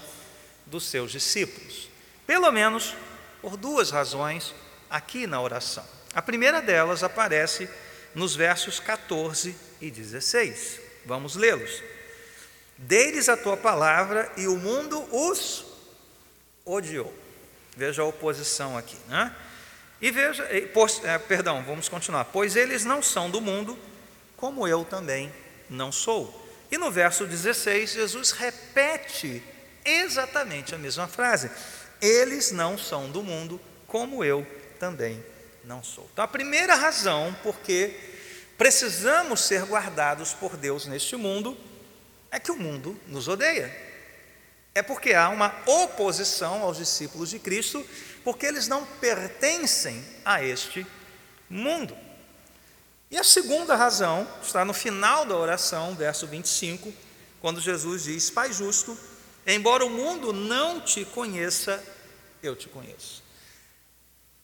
dos 0.65 0.85
seus 0.85 1.11
discípulos? 1.11 1.89
Pelo 2.25 2.51
menos 2.51 2.95
por 3.41 3.57
duas 3.57 3.91
razões 3.91 4.53
aqui 4.89 5.27
na 5.27 5.41
oração. 5.41 5.85
A 6.13 6.21
primeira 6.21 6.61
delas 6.61 7.03
aparece 7.03 7.69
nos 8.15 8.35
versos 8.35 8.79
14 8.79 9.55
e 9.79 9.91
16. 9.91 10.81
Vamos 11.05 11.35
lê-los. 11.35 11.83
Deles 12.77 13.27
a 13.27 13.35
tua 13.35 13.57
palavra 13.57 14.31
e 14.37 14.47
o 14.47 14.55
mundo 14.55 15.03
os 15.11 15.65
odiou. 16.63 17.13
Veja 17.75 18.01
a 18.01 18.05
oposição 18.05 18.77
aqui, 18.77 18.97
né? 19.07 19.35
E 19.99 20.11
veja, 20.11 20.47
pois, 20.73 21.03
é, 21.03 21.17
perdão, 21.17 21.63
vamos 21.63 21.89
continuar. 21.89 22.25
Pois 22.25 22.55
eles 22.55 22.85
não 22.85 23.01
são 23.01 23.29
do 23.29 23.41
mundo, 23.41 23.77
como 24.35 24.67
eu 24.67 24.85
também 24.85 25.33
não 25.69 25.91
sou. 25.91 26.47
E 26.71 26.77
no 26.77 26.91
verso 26.91 27.25
16, 27.25 27.93
Jesus 27.93 28.31
repete 28.31 29.41
exatamente 29.83 30.75
a 30.75 30.77
mesma 30.77 31.07
frase. 31.07 31.49
Eles 31.99 32.51
não 32.51 32.77
são 32.77 33.09
do 33.09 33.23
mundo, 33.23 33.59
como 33.87 34.23
eu 34.23 34.45
também 34.79 35.23
não 35.63 35.83
sou. 35.83 36.07
Então, 36.13 36.23
a 36.23 36.27
primeira 36.27 36.75
razão 36.75 37.35
porque 37.41 37.95
precisamos 38.55 39.41
ser 39.41 39.63
guardados 39.63 40.33
por 40.33 40.55
Deus 40.57 40.85
neste 40.85 41.15
mundo 41.15 41.57
é 42.37 42.39
que 42.39 42.51
o 42.51 42.55
mundo 42.55 42.99
nos 43.07 43.27
odeia. 43.27 43.75
É 44.73 44.83
porque 44.83 45.13
há 45.13 45.27
uma 45.29 45.53
oposição 45.65 46.61
aos 46.61 46.77
discípulos 46.77 47.31
de 47.31 47.39
Cristo, 47.39 47.83
porque 48.23 48.45
eles 48.45 48.67
não 48.67 48.85
pertencem 48.85 50.03
a 50.23 50.43
este 50.43 50.85
mundo. 51.49 51.97
E 53.09 53.17
a 53.17 53.23
segunda 53.23 53.75
razão 53.75 54.27
está 54.41 54.63
no 54.63 54.73
final 54.73 55.25
da 55.25 55.35
oração, 55.35 55.95
verso 55.95 56.27
25, 56.27 56.93
quando 57.41 57.59
Jesus 57.59 58.03
diz: 58.03 58.29
Pai 58.29 58.53
justo, 58.53 58.95
embora 59.45 59.83
o 59.83 59.89
mundo 59.89 60.31
não 60.31 60.79
te 60.79 61.05
conheça, 61.05 61.83
eu 62.43 62.55
te 62.55 62.69
conheço. 62.69 63.23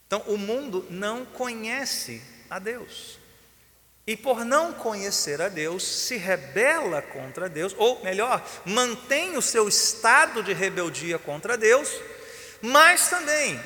Então, 0.07 0.21
o 0.21 0.37
mundo 0.37 0.85
não 0.89 1.25
conhece 1.25 2.23
a 2.49 2.57
Deus. 2.57 3.19
E 4.05 4.17
por 4.17 4.43
não 4.43 4.73
conhecer 4.73 5.41
a 5.41 5.47
Deus, 5.47 5.83
se 5.83 6.17
rebela 6.17 7.01
contra 7.01 7.47
Deus, 7.47 7.73
ou 7.77 8.03
melhor, 8.03 8.45
mantém 8.65 9.37
o 9.37 9.41
seu 9.41 9.67
estado 9.67 10.43
de 10.43 10.51
rebeldia 10.51 11.17
contra 11.17 11.57
Deus, 11.57 11.89
mas 12.61 13.09
também 13.09 13.59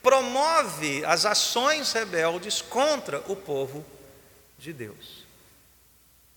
promove 0.00 1.04
as 1.04 1.26
ações 1.26 1.92
rebeldes 1.92 2.62
contra 2.62 3.20
o 3.26 3.34
povo 3.34 3.84
de 4.56 4.72
Deus. 4.72 5.26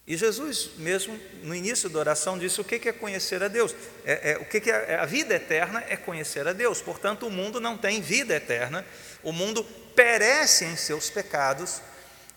E 0.07 0.17
Jesus, 0.17 0.71
mesmo 0.77 1.17
no 1.43 1.53
início 1.53 1.87
da 1.89 1.99
oração, 1.99 2.39
disse: 2.39 2.59
o 2.59 2.63
que 2.63 2.89
é 2.89 2.91
conhecer 2.91 3.43
a 3.43 3.47
Deus? 3.47 3.75
É, 4.03 4.31
é 4.31 4.37
o 4.39 4.45
que 4.45 4.69
é 4.69 4.95
a 4.95 5.05
vida 5.05 5.35
eterna 5.35 5.83
é 5.87 5.95
conhecer 5.95 6.47
a 6.47 6.53
Deus. 6.53 6.81
Portanto, 6.81 7.27
o 7.27 7.31
mundo 7.31 7.61
não 7.61 7.77
tem 7.77 8.01
vida 8.01 8.35
eterna, 8.35 8.83
o 9.21 9.31
mundo 9.31 9.63
perece 9.95 10.65
em 10.65 10.75
seus 10.75 11.11
pecados 11.11 11.81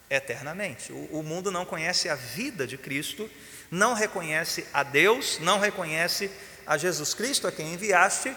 eternamente. 0.09 0.93
O, 0.93 1.21
o 1.21 1.23
mundo 1.23 1.51
não 1.51 1.65
conhece 1.65 2.09
a 2.09 2.15
vida 2.15 2.67
de 2.67 2.77
Cristo, 2.77 3.31
não 3.71 3.95
reconhece 3.95 4.67
a 4.73 4.83
Deus, 4.83 5.39
não 5.41 5.59
reconhece 5.59 6.31
a 6.67 6.77
Jesus 6.77 7.15
Cristo, 7.15 7.47
a 7.47 7.53
quem 7.53 7.75
enviaste, 7.75 8.35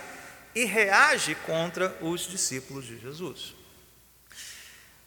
e 0.55 0.65
reage 0.65 1.36
contra 1.45 1.95
os 2.01 2.21
discípulos 2.21 2.86
de 2.86 3.00
Jesus. 3.00 3.55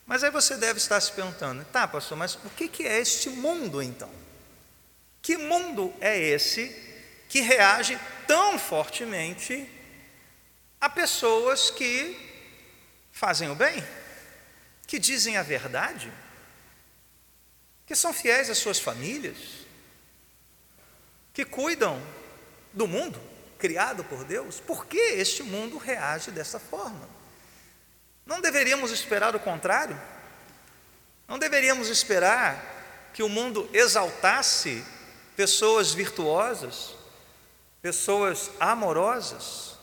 Mas 0.05 0.23
aí 0.23 0.31
você 0.31 0.57
deve 0.57 0.77
estar 0.77 0.99
se 0.99 1.11
perguntando, 1.11 1.63
tá, 1.65 1.87
pastor, 1.87 2.17
mas 2.17 2.35
o 2.35 2.49
que 2.49 2.85
é 2.85 2.99
este 2.99 3.29
mundo 3.29 3.81
então? 3.81 4.09
Que 5.21 5.37
mundo 5.37 5.93
é 6.01 6.17
esse 6.17 6.75
que 7.29 7.41
reage 7.41 7.97
tão 8.27 8.57
fortemente 8.57 9.69
a 10.79 10.89
pessoas 10.89 11.69
que 11.69 12.17
fazem 13.11 13.49
o 13.49 13.55
bem, 13.55 13.83
que 14.87 14.97
dizem 14.97 15.37
a 15.37 15.43
verdade, 15.43 16.11
que 17.91 17.95
são 17.97 18.13
fiéis 18.13 18.49
às 18.49 18.57
suas 18.57 18.79
famílias, 18.79 19.35
que 21.33 21.43
cuidam 21.43 22.01
do 22.71 22.87
mundo 22.87 23.19
criado 23.59 24.01
por 24.05 24.23
Deus, 24.23 24.61
por 24.61 24.85
que 24.85 24.97
este 24.97 25.43
mundo 25.43 25.77
reage 25.77 26.31
dessa 26.31 26.57
forma? 26.57 27.05
Não 28.25 28.39
deveríamos 28.39 28.91
esperar 28.91 29.35
o 29.35 29.41
contrário? 29.41 30.01
Não 31.27 31.37
deveríamos 31.37 31.89
esperar 31.89 33.11
que 33.13 33.23
o 33.23 33.27
mundo 33.27 33.69
exaltasse 33.73 34.85
pessoas 35.35 35.93
virtuosas, 35.93 36.95
pessoas 37.81 38.51
amorosas? 38.57 39.75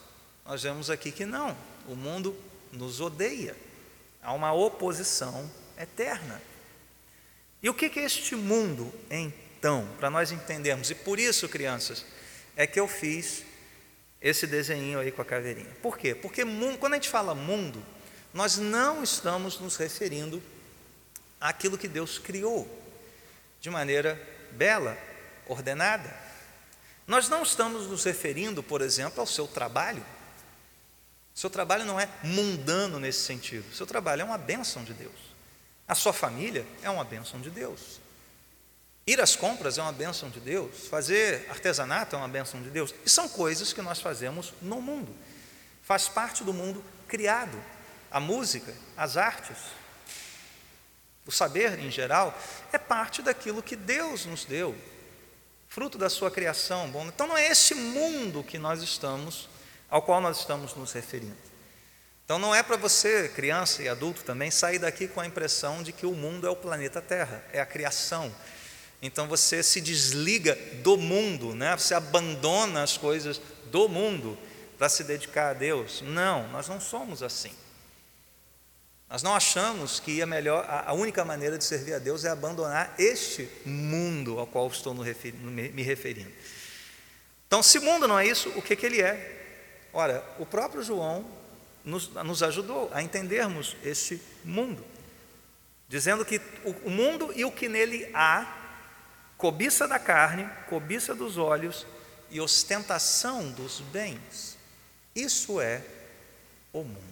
Nós 0.46 0.62
vemos 0.62 0.88
aqui 0.88 1.12
que 1.12 1.26
não, 1.26 1.54
o 1.86 1.94
mundo 1.94 2.34
nos 2.72 3.02
odeia, 3.02 3.54
há 4.22 4.32
uma 4.32 4.54
oposição 4.54 5.50
eterna. 5.76 6.40
E 7.62 7.68
o 7.68 7.74
que 7.74 7.86
é 7.98 8.04
este 8.04 8.36
mundo, 8.36 8.92
então, 9.10 9.88
para 9.98 10.10
nós 10.10 10.30
entendermos? 10.30 10.90
E 10.90 10.94
por 10.94 11.18
isso, 11.18 11.48
crianças, 11.48 12.04
é 12.56 12.66
que 12.66 12.78
eu 12.78 12.86
fiz 12.86 13.42
esse 14.20 14.46
desenho 14.46 14.98
aí 14.98 15.10
com 15.10 15.22
a 15.22 15.24
caveirinha. 15.24 15.70
Por 15.82 15.96
quê? 15.96 16.14
Porque 16.14 16.44
mundo, 16.44 16.78
quando 16.78 16.94
a 16.94 16.96
gente 16.96 17.08
fala 17.08 17.34
mundo, 17.34 17.84
nós 18.32 18.56
não 18.58 19.02
estamos 19.02 19.58
nos 19.58 19.76
referindo 19.76 20.42
àquilo 21.40 21.78
que 21.78 21.88
Deus 21.88 22.18
criou 22.18 22.68
de 23.60 23.70
maneira 23.70 24.20
bela, 24.52 24.96
ordenada. 25.46 26.14
Nós 27.06 27.28
não 27.28 27.42
estamos 27.42 27.86
nos 27.86 28.04
referindo, 28.04 28.62
por 28.62 28.82
exemplo, 28.82 29.20
ao 29.20 29.26
seu 29.26 29.46
trabalho. 29.46 30.04
Seu 31.34 31.48
trabalho 31.48 31.84
não 31.84 31.98
é 31.98 32.08
mundano 32.22 32.98
nesse 33.00 33.20
sentido. 33.20 33.72
Seu 33.74 33.86
trabalho 33.86 34.22
é 34.22 34.24
uma 34.24 34.38
bênção 34.38 34.84
de 34.84 34.92
Deus. 34.92 35.14
A 35.88 35.94
sua 35.94 36.12
família 36.12 36.66
é 36.82 36.90
uma 36.90 37.02
bênção 37.02 37.40
de 37.40 37.48
Deus. 37.48 37.98
Ir 39.06 39.18
às 39.22 39.34
compras 39.34 39.78
é 39.78 39.82
uma 39.82 39.92
bênção 39.92 40.28
de 40.28 40.38
Deus. 40.38 40.86
Fazer 40.88 41.46
artesanato 41.48 42.14
é 42.14 42.18
uma 42.18 42.28
bênção 42.28 42.62
de 42.62 42.68
Deus. 42.68 42.94
E 43.06 43.08
são 43.08 43.26
coisas 43.26 43.72
que 43.72 43.80
nós 43.80 43.98
fazemos 43.98 44.52
no 44.60 44.82
mundo. 44.82 45.16
Faz 45.82 46.06
parte 46.06 46.44
do 46.44 46.52
mundo 46.52 46.84
criado. 47.06 47.58
A 48.10 48.20
música, 48.20 48.74
as 48.94 49.16
artes, 49.16 49.56
o 51.26 51.32
saber 51.32 51.78
em 51.78 51.90
geral, 51.90 52.38
é 52.70 52.76
parte 52.76 53.22
daquilo 53.22 53.62
que 53.62 53.76
Deus 53.76 54.26
nos 54.26 54.44
deu, 54.44 54.76
fruto 55.68 55.96
da 55.96 56.10
sua 56.10 56.30
criação. 56.30 56.90
Bom, 56.90 57.06
então 57.06 57.26
não 57.26 57.36
é 57.36 57.48
esse 57.48 57.74
mundo 57.74 58.44
que 58.44 58.58
nós 58.58 58.82
estamos, 58.82 59.48
ao 59.88 60.02
qual 60.02 60.20
nós 60.20 60.40
estamos 60.40 60.74
nos 60.74 60.92
referindo. 60.92 61.36
Então 62.28 62.38
não 62.38 62.54
é 62.54 62.62
para 62.62 62.76
você, 62.76 63.26
criança 63.26 63.82
e 63.82 63.88
adulto 63.88 64.22
também, 64.22 64.50
sair 64.50 64.78
daqui 64.78 65.08
com 65.08 65.18
a 65.18 65.26
impressão 65.26 65.82
de 65.82 65.94
que 65.94 66.04
o 66.04 66.12
mundo 66.12 66.46
é 66.46 66.50
o 66.50 66.54
planeta 66.54 67.00
Terra, 67.00 67.42
é 67.54 67.58
a 67.58 67.64
criação. 67.64 68.30
Então 69.00 69.26
você 69.26 69.62
se 69.62 69.80
desliga 69.80 70.54
do 70.82 70.98
mundo, 70.98 71.54
né? 71.54 71.74
você 71.74 71.94
abandona 71.94 72.82
as 72.82 72.98
coisas 72.98 73.40
do 73.70 73.88
mundo 73.88 74.36
para 74.76 74.90
se 74.90 75.04
dedicar 75.04 75.48
a 75.48 75.54
Deus. 75.54 76.02
Não, 76.02 76.46
nós 76.48 76.68
não 76.68 76.78
somos 76.78 77.22
assim. 77.22 77.50
Nós 79.08 79.22
não 79.22 79.34
achamos 79.34 79.98
que 79.98 80.20
a 80.20 80.26
melhor, 80.26 80.66
a 80.68 80.92
única 80.92 81.24
maneira 81.24 81.56
de 81.56 81.64
servir 81.64 81.94
a 81.94 81.98
Deus 81.98 82.26
é 82.26 82.28
abandonar 82.28 82.94
este 82.98 83.48
mundo 83.64 84.38
ao 84.38 84.46
qual 84.46 84.68
estou 84.68 84.92
me 84.92 85.82
referindo. 85.82 86.30
Então, 87.46 87.62
se 87.62 87.78
mundo 87.78 88.06
não 88.06 88.18
é 88.18 88.26
isso, 88.26 88.50
o 88.50 88.60
que, 88.60 88.76
que 88.76 88.84
ele 88.84 89.00
é? 89.00 89.86
Ora, 89.94 90.22
o 90.38 90.44
próprio 90.44 90.82
João 90.82 91.37
nos, 91.88 92.08
nos 92.08 92.42
ajudou 92.42 92.90
a 92.92 93.02
entendermos 93.02 93.74
este 93.82 94.20
mundo, 94.44 94.84
dizendo 95.88 96.24
que 96.24 96.40
o, 96.64 96.70
o 96.84 96.90
mundo 96.90 97.32
e 97.34 97.44
o 97.44 97.50
que 97.50 97.68
nele 97.68 98.10
há, 98.12 98.46
cobiça 99.38 99.88
da 99.88 99.98
carne, 99.98 100.48
cobiça 100.68 101.14
dos 101.14 101.38
olhos 101.38 101.86
e 102.30 102.40
ostentação 102.40 103.50
dos 103.52 103.80
bens, 103.80 104.58
isso 105.14 105.60
é 105.60 105.82
o 106.72 106.84
mundo. 106.84 107.02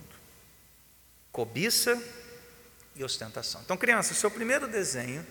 Cobiça 1.32 2.00
e 2.94 3.02
ostentação. 3.02 3.62
Então, 3.62 3.76
criança, 3.76 4.12
seu 4.12 4.30
primeiro 4.30 4.68
desenho 4.68 5.26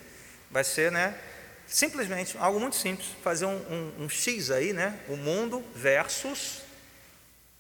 vai 0.50 0.64
ser, 0.64 0.92
né, 0.92 1.20
simplesmente 1.68 2.36
algo 2.40 2.60
muito 2.60 2.76
simples, 2.76 3.10
fazer 3.24 3.46
um, 3.46 3.58
um, 3.58 4.06
um 4.06 4.10
X 4.10 4.50
aí, 4.50 4.74
né, 4.74 5.00
o 5.08 5.16
mundo 5.16 5.64
versus 5.76 6.62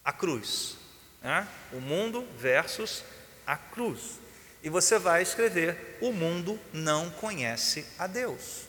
a 0.03 0.11
cruz. 0.11 0.84
Né? 1.25 1.47
O 1.73 1.81
mundo 1.81 2.23
versus 2.37 3.03
a 3.47 3.57
cruz. 3.57 4.19
e 4.61 4.69
você 4.69 4.99
vai 4.99 5.23
escrever: 5.23 5.97
O 5.99 6.13
mundo 6.13 6.59
não 6.71 7.09
conhece 7.09 7.83
a 7.97 8.05
Deus. 8.05 8.65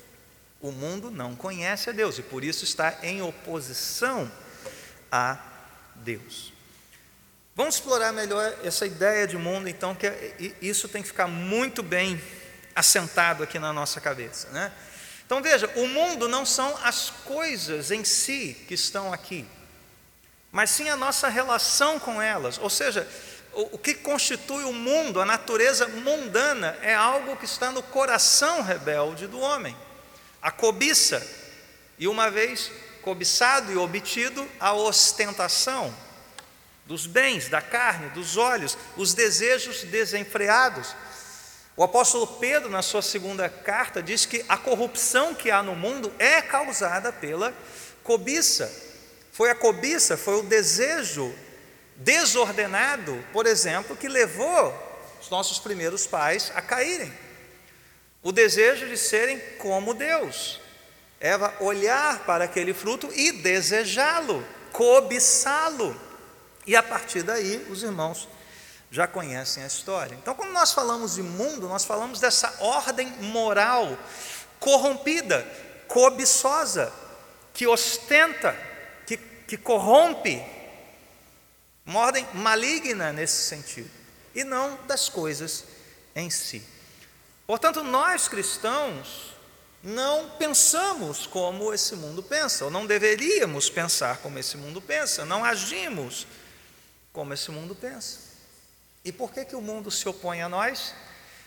O 0.58 0.72
mundo 0.72 1.10
não 1.10 1.36
conhece 1.36 1.90
a 1.90 1.92
Deus 1.92 2.18
e 2.18 2.22
por 2.22 2.42
isso 2.42 2.64
está 2.64 2.98
em 3.02 3.20
oposição 3.20 4.32
a 5.12 5.36
Deus. 5.96 6.54
Vamos 7.54 7.75
explorar 7.75 8.10
melhor 8.12 8.58
essa 8.64 8.86
ideia 8.86 9.26
de 9.26 9.36
mundo, 9.36 9.68
então, 9.68 9.94
que 9.94 10.06
é, 10.06 10.34
isso 10.62 10.88
tem 10.88 11.02
que 11.02 11.08
ficar 11.08 11.26
muito 11.26 11.82
bem 11.82 12.18
assentado 12.75 13.42
aqui 13.42 13.58
na 13.58 13.70
nossa 13.70 14.00
cabeça, 14.00 14.48
né? 14.48 14.72
Então 15.26 15.42
veja, 15.42 15.70
o 15.76 15.86
mundo 15.86 16.26
não 16.26 16.46
são 16.46 16.75
as 16.82 17.10
coisas 17.10 17.90
em 17.90 18.02
si 18.02 18.64
que 18.66 18.72
estão 18.72 19.12
aqui, 19.12 19.46
mas 20.50 20.71
sim 20.71 20.88
a 20.88 20.97
nossa 20.97 21.29
relação 21.29 21.99
com 21.99 22.21
elas. 22.21 22.59
Ou 22.59 22.71
seja, 22.71 23.07
o, 23.53 23.79
que 23.79 23.95
constitui 23.95 24.65
o 24.65 24.73
mundo, 24.73 25.21
a 25.21 25.25
natureza 25.25 25.88
mundana, 25.88 26.76
é 26.83 26.95
algo 26.95 27.37
que 27.37 27.47
está 27.47 27.71
no 27.71 27.83
coração 27.83 28.62
rebelde 28.62 29.26
do 29.26 29.41
homem. 29.41 29.76
A 30.43 30.50
cobiça, 30.50 31.26
e 31.99 32.07
uma 32.07 32.31
vez 32.31 32.71
cobiçado 33.00 33.73
e 33.73 33.76
obtido, 33.76 34.47
a 34.61 34.73
ostentação 34.73 35.95
dos 36.85 37.07
bens, 37.07 37.49
da 37.49 37.61
carne, 37.61 38.11
dos 38.11 38.37
olhos, 38.37 38.76
os 38.97 39.15
desejos 39.15 39.83
desenfreados. 39.85 40.95
O 41.76 41.83
apóstolo 41.83 42.26
Pedro, 42.26 42.71
na 42.71 42.83
sua 42.83 43.03
segunda 43.03 43.49
carta, 43.49 44.03
diz 44.03 44.25
que 44.25 44.45
a 44.49 44.57
corrupção 44.57 45.35
que 45.35 45.50
há 45.50 45.62
no 45.62 45.75
mundo 45.75 46.12
é 46.19 46.41
causada 46.41 47.12
pela 47.12 47.53
cobiça. 48.03 48.86
Foi 49.37 49.50
a 49.50 49.55
cobiça, 49.55 50.16
foi 50.16 50.38
o 50.38 50.43
desejo 50.43 51.31
desordenado, 51.97 53.23
por 53.35 53.45
exemplo, 53.45 53.95
que 53.95 54.09
levou 54.09 54.75
os 55.21 55.28
nossos 55.28 55.59
primeiros 55.59 56.07
pais 56.07 56.50
a 56.55 56.62
caírem. 56.62 57.12
O 58.23 58.33
desejo 58.33 58.88
de 58.88 58.97
serem 58.97 59.38
como 59.59 59.93
Deus. 59.93 60.59
Eva 61.21 61.55
olhar 61.61 62.25
para 62.25 62.45
aquele 62.45 62.73
fruto 62.73 63.12
e 63.12 63.31
desejá-lo, 63.31 64.43
cobiçá-lo. 64.73 65.95
E 66.66 66.75
a 66.75 66.83
partir 66.83 67.23
daí, 67.23 67.59
os 67.69 67.83
irmãos 67.83 68.26
já 68.90 69.07
conhecem 69.07 69.64
a 69.64 69.66
história. 69.66 70.14
Então, 70.14 70.35
quando 70.35 70.52
nós 70.52 70.73
falamos 70.73 71.16
de 71.16 71.23
mundo, 71.23 71.69
nós 71.69 71.85
falamos 71.85 72.21
dessa 72.21 72.57
ordem 72.59 73.09
moral 73.21 73.99
corrompida, 74.59 75.47
cobiçosa, 75.88 76.90
que 77.52 77.66
ostenta, 77.66 78.57
que, 79.47 79.57
corrompe, 79.57 80.43
uma 81.85 82.00
ordem 82.00 82.26
maligna 82.35 83.12
nesse 83.12 83.45
sentido, 83.45 83.91
e 84.35 84.43
não 84.43 84.76
das 84.87 85.09
coisas 85.09 85.65
em 86.15 86.29
si. 86.29 86.62
Portanto, 87.47 87.85
nós 87.85 88.26
cristãos 88.26 89.35
não 89.83 90.31
pensamos 90.31 91.26
como 91.26 91.73
esse 91.73 91.95
mundo 91.95 92.23
pensa, 92.23 92.65
ou 92.65 92.71
não 92.71 92.85
deveríamos 92.85 93.71
pensar 93.71 94.19
como 94.19 94.38
esse 94.38 94.57
mundo 94.57 94.83
pensa, 94.83 95.25
não 95.25 95.45
agimos 95.45 96.26
como 97.12 97.33
esse 97.33 97.50
mundo 97.53 97.75
pensa. 97.75 98.19
E 99.05 99.12
por 99.12 99.33
que, 99.33 99.45
que 99.45 99.55
o 99.55 99.61
mundo 99.61 99.91
se 99.91 100.09
opõe 100.09 100.43
a 100.43 100.49
nós? 100.49 100.93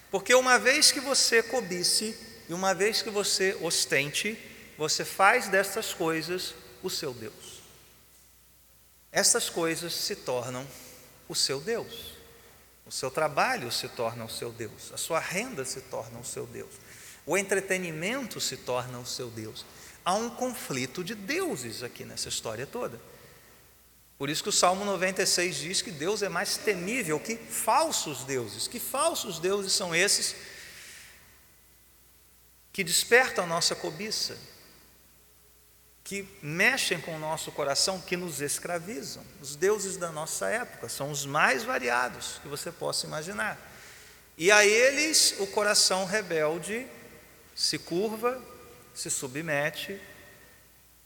Porque 0.10 0.34
uma 0.34 0.58
vez 0.58 0.92
que 0.92 1.02
você 1.02 1.44
cobice 1.44 2.18
e 2.48 2.54
uma 2.54 2.74
vez 2.74 3.02
que 3.02 3.10
você 3.10 3.58
ostente, 3.62 4.40
você 4.78 5.04
faz 5.04 5.50
destas 5.50 5.94
coisas 5.94 6.56
o 6.82 6.90
seu 6.90 7.14
Deus 7.14 7.59
essas 9.12 9.50
coisas 9.50 9.94
se 9.94 10.16
tornam 10.16 10.66
o 11.28 11.36
seu 11.36 11.60
Deus. 11.60 12.20
O 12.86 12.92
seu 12.92 13.12
trabalho 13.12 13.72
se 13.72 13.88
torna 13.88 14.26
o 14.26 14.30
seu 14.30 14.52
Deus, 14.52 14.92
a 14.92 14.98
sua 14.98 15.20
renda 15.20 15.64
se 15.64 15.80
torna 15.82 16.20
o 16.20 16.26
seu 16.26 16.48
Deus, 16.48 16.72
o 17.24 17.38
entretenimento 17.38 18.42
se 18.42 18.58
torna 18.58 18.98
o 18.98 19.06
seu 19.06 19.30
Deus. 19.30 19.64
Há 20.04 20.16
um 20.16 20.28
conflito 20.28 21.04
de 21.04 21.14
deuses 21.14 21.84
aqui 21.84 22.04
nessa 22.04 22.30
história 22.30 22.66
toda. 22.66 23.00
Por 24.18 24.28
isso 24.28 24.42
que 24.42 24.50
o 24.50 24.52
Salmo 24.52 24.84
96 24.86 25.56
diz 25.56 25.82
que 25.84 25.92
Deus 25.92 26.24
é 26.24 26.30
mais 26.30 26.58
temível 26.58 27.20
que 27.20 27.38
falsos 27.38 28.24
deuses. 28.24 28.68
Que 28.68 28.80
falsos 28.80 29.38
deuses 29.38 29.72
são 29.72 29.94
esses 29.94 30.36
que 32.74 32.84
despertam 32.84 33.44
a 33.44 33.48
nossa 33.48 33.76
cobiça, 33.76 34.36
que 36.10 36.28
mexem 36.42 37.00
com 37.00 37.16
o 37.16 37.20
nosso 37.20 37.52
coração, 37.52 38.02
que 38.02 38.18
nos 38.18 38.42
escravizam. 38.42 39.24
Os 39.40 39.56
deuses 39.56 39.96
da 39.96 40.12
nossa 40.12 40.50
época 40.50 40.90
são 40.90 41.12
os 41.12 41.24
mais 41.24 41.64
variados 41.64 42.40
que 42.42 42.48
você 42.48 42.72
possa 42.72 43.06
imaginar. 43.06 43.60
E 44.36 44.52
a 44.52 44.66
eles 44.66 45.36
o 45.38 45.46
coração 45.46 46.06
rebelde 46.06 46.88
se 47.56 47.78
curva, 47.78 48.42
se 48.92 49.12
submete, 49.12 50.02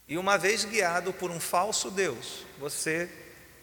e 0.08 0.16
uma 0.16 0.38
vez 0.38 0.64
guiado 0.64 1.12
por 1.12 1.30
um 1.30 1.38
falso 1.38 1.90
Deus, 1.90 2.46
você 2.58 3.06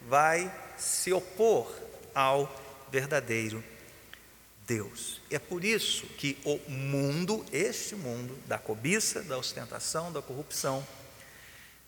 vai 0.03 0.53
se 0.77 1.11
opor 1.11 1.75
ao 2.13 2.55
verdadeiro 2.91 3.63
Deus. 4.67 5.19
É 5.31 5.39
por 5.39 5.65
isso 5.65 6.05
que 6.05 6.37
o 6.45 6.59
mundo, 6.69 7.43
este 7.51 7.95
mundo 7.95 8.37
da 8.45 8.59
cobiça, 8.59 9.23
da 9.23 9.39
ostentação, 9.39 10.13
da 10.13 10.21
corrupção, 10.21 10.85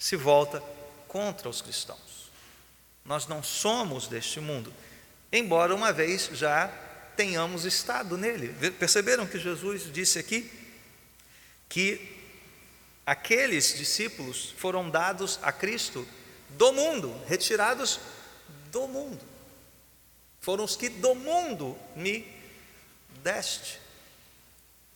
se 0.03 0.17
volta 0.17 0.61
contra 1.07 1.47
os 1.47 1.61
cristãos. 1.61 2.29
Nós 3.05 3.25
não 3.25 3.41
somos 3.41 4.05
deste 4.05 4.37
mundo, 4.41 4.73
embora 5.31 5.73
uma 5.73 5.93
vez 5.93 6.29
já 6.33 6.67
tenhamos 7.15 7.63
estado 7.63 8.17
nele. 8.17 8.49
Perceberam 8.71 9.25
que 9.25 9.39
Jesus 9.39 9.83
disse 9.93 10.19
aqui 10.19 10.51
que 11.69 12.17
aqueles 13.05 13.77
discípulos 13.77 14.53
foram 14.57 14.89
dados 14.89 15.39
a 15.41 15.53
Cristo 15.53 16.05
do 16.49 16.73
mundo, 16.73 17.15
retirados 17.25 17.97
do 18.73 18.85
mundo. 18.89 19.23
Foram 20.41 20.65
os 20.65 20.75
que 20.75 20.89
do 20.89 21.15
mundo 21.15 21.77
me 21.95 22.27
deste. 23.23 23.79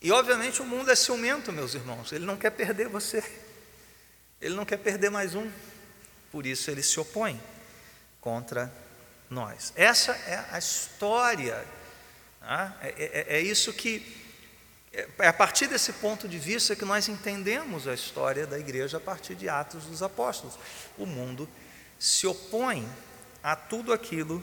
E 0.02 0.12
obviamente 0.12 0.60
o 0.60 0.66
mundo 0.66 0.90
é 0.90 0.94
ciumento, 0.94 1.50
meus 1.50 1.72
irmãos, 1.72 2.12
ele 2.12 2.26
não 2.26 2.36
quer 2.36 2.50
perder 2.50 2.88
você. 2.88 3.47
Ele 4.40 4.54
não 4.54 4.64
quer 4.64 4.76
perder 4.78 5.10
mais 5.10 5.34
um, 5.34 5.50
por 6.30 6.46
isso 6.46 6.70
ele 6.70 6.82
se 6.82 6.98
opõe 7.00 7.40
contra 8.20 8.72
nós. 9.28 9.72
Essa 9.74 10.12
é 10.12 10.44
a 10.50 10.58
história, 10.58 11.64
tá? 12.40 12.76
é, 12.82 12.88
é, 12.98 13.36
é, 13.36 13.40
isso 13.40 13.72
que, 13.72 14.16
é, 14.92 15.08
é 15.18 15.28
a 15.28 15.32
partir 15.32 15.66
desse 15.66 15.92
ponto 15.94 16.28
de 16.28 16.38
vista 16.38 16.76
que 16.76 16.84
nós 16.84 17.08
entendemos 17.08 17.88
a 17.88 17.94
história 17.94 18.46
da 18.46 18.58
igreja 18.58 18.98
a 18.98 19.00
partir 19.00 19.34
de 19.34 19.48
Atos 19.48 19.84
dos 19.84 20.02
Apóstolos. 20.02 20.58
O 20.96 21.04
mundo 21.04 21.48
se 21.98 22.26
opõe 22.26 22.88
a 23.42 23.56
tudo 23.56 23.92
aquilo 23.92 24.42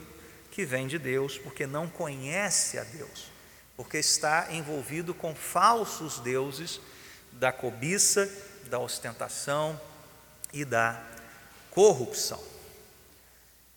que 0.50 0.64
vem 0.64 0.86
de 0.86 0.98
Deus, 0.98 1.38
porque 1.38 1.66
não 1.66 1.88
conhece 1.88 2.78
a 2.78 2.84
Deus, 2.84 3.30
porque 3.76 3.98
está 3.98 4.48
envolvido 4.50 5.14
com 5.14 5.34
falsos 5.34 6.18
deuses 6.18 6.80
da 7.32 7.52
cobiça 7.52 8.30
da 8.68 8.78
ostentação 8.78 9.80
e 10.52 10.64
da 10.64 11.00
corrupção. 11.70 12.42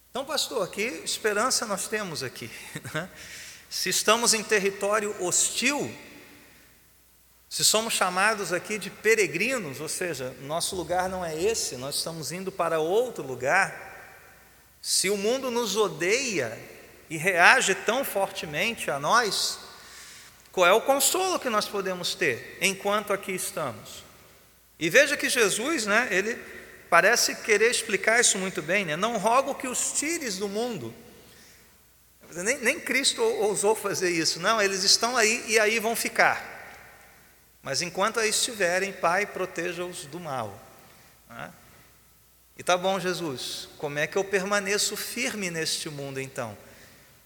Então, 0.09 0.25
pastor, 0.25 0.69
que 0.69 0.81
esperança 0.81 1.65
nós 1.65 1.87
temos 1.87 2.23
aqui? 2.23 2.49
Né? 2.93 3.09
Se 3.69 3.89
estamos 3.89 4.33
em 4.33 4.43
território 4.43 5.15
hostil, 5.23 5.95
se 7.47 7.63
somos 7.63 7.93
chamados 7.93 8.51
aqui 8.51 8.79
de 8.79 8.89
peregrinos, 8.89 9.79
ou 9.79 9.87
seja, 9.87 10.35
nosso 10.41 10.75
lugar 10.75 11.07
não 11.07 11.23
é 11.23 11.39
esse, 11.39 11.77
nós 11.77 11.95
estamos 11.95 12.31
indo 12.31 12.51
para 12.51 12.79
outro 12.79 13.23
lugar. 13.23 13.89
Se 14.81 15.09
o 15.09 15.17
mundo 15.17 15.51
nos 15.51 15.75
odeia 15.75 16.57
e 17.09 17.17
reage 17.17 17.75
tão 17.75 18.03
fortemente 18.03 18.89
a 18.89 18.99
nós, 18.99 19.59
qual 20.51 20.65
é 20.65 20.73
o 20.73 20.81
consolo 20.81 21.39
que 21.39 21.49
nós 21.49 21.67
podemos 21.67 22.15
ter 22.15 22.57
enquanto 22.61 23.13
aqui 23.13 23.31
estamos? 23.31 24.03
E 24.79 24.89
veja 24.89 25.17
que 25.17 25.27
Jesus, 25.27 25.85
né, 25.85 26.07
ele 26.09 26.39
parece 26.89 27.35
querer 27.35 27.69
explicar 27.69 28.19
isso 28.19 28.37
muito 28.37 28.61
bem, 28.61 28.85
né? 28.85 28.95
Não 28.95 29.17
rogo 29.17 29.53
que 29.55 29.67
os 29.67 29.91
tires 29.91 30.37
do 30.37 30.47
mundo. 30.47 30.93
Nem, 32.33 32.57
nem 32.59 32.79
Cristo 32.79 33.21
ousou 33.21 33.75
fazer 33.75 34.09
isso, 34.09 34.39
não, 34.39 34.61
eles 34.61 34.83
estão 34.83 35.17
aí 35.17 35.43
e 35.47 35.59
aí 35.59 35.79
vão 35.79 35.95
ficar. 35.95 36.57
Mas 37.61 37.81
enquanto 37.81 38.19
aí 38.19 38.29
estiverem, 38.29 38.93
Pai, 38.93 39.25
proteja-os 39.25 40.05
do 40.05 40.19
mal. 40.19 40.57
Né? 41.29 41.51
E 42.57 42.63
tá 42.63 42.77
bom, 42.77 42.99
Jesus, 42.99 43.67
como 43.77 43.99
é 43.99 44.07
que 44.07 44.17
eu 44.17 44.23
permaneço 44.23 44.95
firme 44.95 45.49
neste 45.49 45.89
mundo 45.89 46.19
então? 46.19 46.57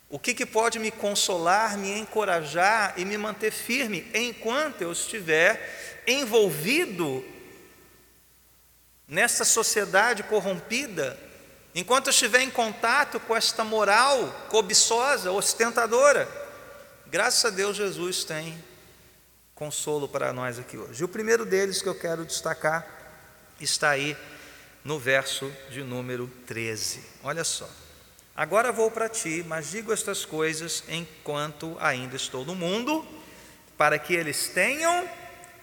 O 0.09 0.19
que, 0.19 0.33
que 0.33 0.45
pode 0.45 0.79
me 0.79 0.91
consolar, 0.91 1.77
me 1.77 1.97
encorajar 1.97 2.93
e 2.97 3.05
me 3.05 3.17
manter 3.17 3.51
firme 3.51 4.07
enquanto 4.13 4.81
eu 4.81 4.91
estiver 4.91 6.03
envolvido 6.07 7.25
nessa 9.13 9.45
sociedade 9.45 10.23
corrompida, 10.23 11.15
enquanto 11.75 12.09
estiver 12.09 12.41
em 12.41 12.49
contato 12.49 13.19
com 13.19 13.35
esta 13.35 13.63
moral 13.63 14.47
cobiçosa, 14.49 15.31
ostentadora, 15.31 16.27
graças 17.05 17.45
a 17.45 17.51
Deus, 17.51 17.77
Jesus 17.77 18.23
tem 18.23 18.61
consolo 19.53 20.07
para 20.07 20.33
nós 20.33 20.57
aqui 20.57 20.77
hoje. 20.77 21.01
E 21.01 21.05
o 21.05 21.07
primeiro 21.07 21.45
deles 21.45 21.79
que 21.79 21.87
eu 21.87 21.93
quero 21.93 22.25
destacar 22.25 22.87
está 23.61 23.91
aí 23.91 24.17
no 24.83 24.97
verso 24.97 25.53
de 25.69 25.83
número 25.83 26.27
13. 26.47 27.03
Olha 27.23 27.43
só. 27.43 27.69
Agora 28.35 28.71
vou 28.71 28.89
para 28.89 29.07
ti, 29.07 29.45
mas 29.47 29.69
digo 29.69 29.93
estas 29.93 30.25
coisas 30.25 30.83
enquanto 30.89 31.77
ainda 31.79 32.15
estou 32.15 32.43
no 32.43 32.55
mundo, 32.55 33.05
para 33.77 33.99
que 33.99 34.15
eles 34.15 34.47
tenham 34.47 35.07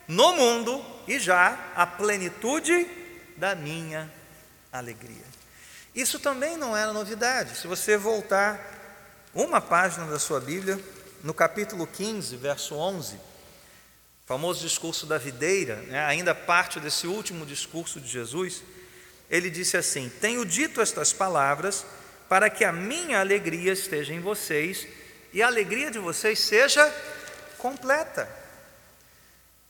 no 0.06 0.34
mundo 0.34 0.84
e 1.08 1.18
já 1.18 1.72
a 1.74 1.84
plenitude 1.84 2.99
da 3.40 3.54
minha 3.54 4.12
alegria. 4.70 5.24
Isso 5.94 6.20
também 6.20 6.58
não 6.58 6.76
era 6.76 6.92
novidade. 6.92 7.56
Se 7.56 7.66
você 7.66 7.96
voltar 7.96 8.60
uma 9.34 9.60
página 9.60 10.06
da 10.06 10.18
sua 10.18 10.38
Bíblia, 10.38 10.78
no 11.24 11.32
capítulo 11.32 11.86
15, 11.86 12.36
verso 12.36 12.74
11, 12.74 13.18
famoso 14.26 14.60
discurso 14.60 15.06
da 15.06 15.16
videira, 15.16 15.76
né, 15.76 16.04
ainda 16.04 16.34
parte 16.34 16.78
desse 16.78 17.06
último 17.06 17.46
discurso 17.46 17.98
de 17.98 18.08
Jesus, 18.08 18.62
ele 19.30 19.48
disse 19.48 19.76
assim: 19.76 20.10
Tenho 20.20 20.44
dito 20.44 20.80
estas 20.82 21.10
palavras 21.10 21.86
para 22.28 22.50
que 22.50 22.62
a 22.62 22.70
minha 22.70 23.20
alegria 23.20 23.72
esteja 23.72 24.12
em 24.12 24.20
vocês 24.20 24.86
e 25.32 25.42
a 25.42 25.46
alegria 25.46 25.90
de 25.90 25.98
vocês 25.98 26.38
seja 26.40 26.86
completa. 27.56 28.39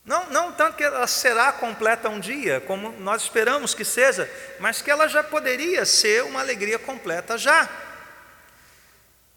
Não, 0.03 0.29
não 0.31 0.51
tanto 0.51 0.77
que 0.77 0.83
ela 0.83 1.05
será 1.05 1.51
completa 1.51 2.09
um 2.09 2.19
dia, 2.19 2.59
como 2.61 2.91
nós 2.99 3.23
esperamos 3.23 3.73
que 3.73 3.85
seja, 3.85 4.29
mas 4.59 4.81
que 4.81 4.89
ela 4.89 5.07
já 5.07 5.23
poderia 5.23 5.85
ser 5.85 6.23
uma 6.23 6.39
alegria 6.39 6.79
completa 6.79 7.37
já. 7.37 7.69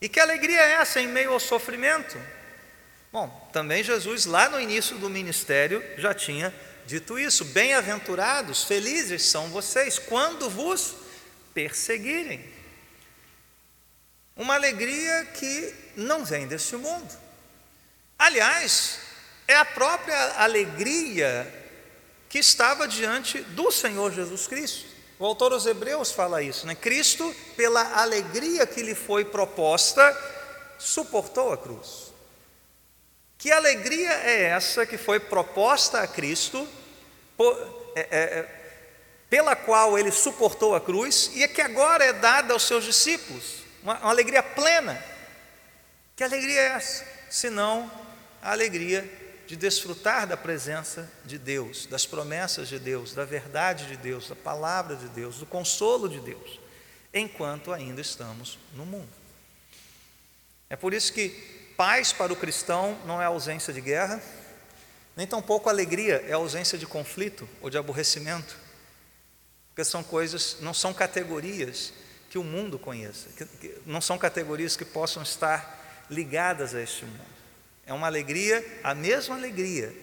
E 0.00 0.08
que 0.08 0.18
alegria 0.18 0.60
é 0.60 0.72
essa 0.72 1.00
em 1.00 1.06
meio 1.06 1.32
ao 1.32 1.40
sofrimento? 1.40 2.18
Bom, 3.12 3.48
também 3.52 3.82
Jesus, 3.82 4.26
lá 4.26 4.48
no 4.48 4.60
início 4.60 4.96
do 4.98 5.08
ministério, 5.08 5.84
já 5.98 6.12
tinha 6.12 6.52
dito 6.86 7.18
isso: 7.18 7.44
Bem-aventurados, 7.44 8.64
felizes 8.64 9.22
são 9.22 9.48
vocês 9.48 9.98
quando 9.98 10.50
vos 10.50 10.96
perseguirem. 11.52 12.52
Uma 14.36 14.54
alegria 14.54 15.26
que 15.26 15.72
não 15.94 16.24
vem 16.24 16.48
deste 16.48 16.74
mundo. 16.76 17.16
Aliás, 18.18 18.98
é 19.46 19.56
a 19.56 19.64
própria 19.64 20.42
alegria 20.42 21.52
que 22.28 22.38
estava 22.38 22.88
diante 22.88 23.40
do 23.40 23.70
Senhor 23.70 24.12
Jesus 24.12 24.46
Cristo. 24.46 24.86
O 25.18 25.24
autor 25.24 25.52
aos 25.52 25.66
Hebreus 25.66 26.10
fala 26.10 26.42
isso, 26.42 26.66
né? 26.66 26.74
Cristo, 26.74 27.34
pela 27.56 28.00
alegria 28.00 28.66
que 28.66 28.82
lhe 28.82 28.94
foi 28.94 29.24
proposta, 29.24 30.02
suportou 30.78 31.52
a 31.52 31.56
cruz. 31.56 32.12
Que 33.38 33.52
alegria 33.52 34.10
é 34.10 34.42
essa 34.44 34.84
que 34.84 34.98
foi 34.98 35.20
proposta 35.20 36.00
a 36.00 36.06
Cristo, 36.06 36.66
por, 37.36 37.92
é, 37.94 38.00
é, 38.00 38.06
é, 38.10 38.64
pela 39.30 39.54
qual 39.54 39.98
ele 39.98 40.10
suportou 40.10 40.74
a 40.74 40.80
cruz 40.80 41.30
e 41.34 41.42
é 41.42 41.48
que 41.48 41.60
agora 41.60 42.04
é 42.04 42.12
dada 42.12 42.52
aos 42.52 42.64
seus 42.64 42.84
discípulos? 42.84 43.62
Uma, 43.82 43.98
uma 43.98 44.10
alegria 44.10 44.42
plena. 44.42 45.02
Que 46.16 46.24
alegria 46.24 46.60
é 46.60 46.66
essa? 46.66 47.06
Senão 47.30 47.90
a 48.42 48.52
alegria 48.52 49.23
de 49.46 49.56
desfrutar 49.56 50.26
da 50.26 50.36
presença 50.36 51.10
de 51.24 51.38
Deus, 51.38 51.86
das 51.86 52.06
promessas 52.06 52.68
de 52.68 52.78
Deus, 52.78 53.14
da 53.14 53.24
verdade 53.24 53.86
de 53.86 53.96
Deus, 53.96 54.28
da 54.28 54.36
palavra 54.36 54.96
de 54.96 55.08
Deus, 55.08 55.38
do 55.38 55.46
consolo 55.46 56.08
de 56.08 56.20
Deus, 56.20 56.60
enquanto 57.12 57.72
ainda 57.72 58.00
estamos 58.00 58.58
no 58.74 58.86
mundo. 58.86 59.12
É 60.70 60.76
por 60.76 60.94
isso 60.94 61.12
que 61.12 61.62
Paz 61.76 62.12
para 62.12 62.32
o 62.32 62.36
cristão 62.36 62.96
não 63.04 63.20
é 63.20 63.24
ausência 63.24 63.72
de 63.72 63.80
guerra, 63.80 64.22
nem 65.16 65.26
tampouco 65.26 65.68
alegria 65.68 66.24
é 66.26 66.32
ausência 66.32 66.78
de 66.78 66.86
conflito 66.86 67.48
ou 67.60 67.68
de 67.68 67.76
aborrecimento, 67.76 68.56
porque 69.68 69.84
são 69.84 70.02
coisas, 70.02 70.58
não 70.60 70.72
são 70.72 70.94
categorias 70.94 71.92
que 72.30 72.38
o 72.38 72.44
mundo 72.44 72.78
conheça, 72.78 73.28
que, 73.36 73.76
não 73.84 74.00
são 74.00 74.16
categorias 74.16 74.76
que 74.76 74.84
possam 74.84 75.22
estar 75.22 76.06
ligadas 76.08 76.74
a 76.74 76.80
este 76.80 77.04
mundo. 77.04 77.33
É 77.86 77.92
uma 77.92 78.06
alegria, 78.06 78.64
a 78.82 78.94
mesma 78.94 79.36
alegria 79.36 79.94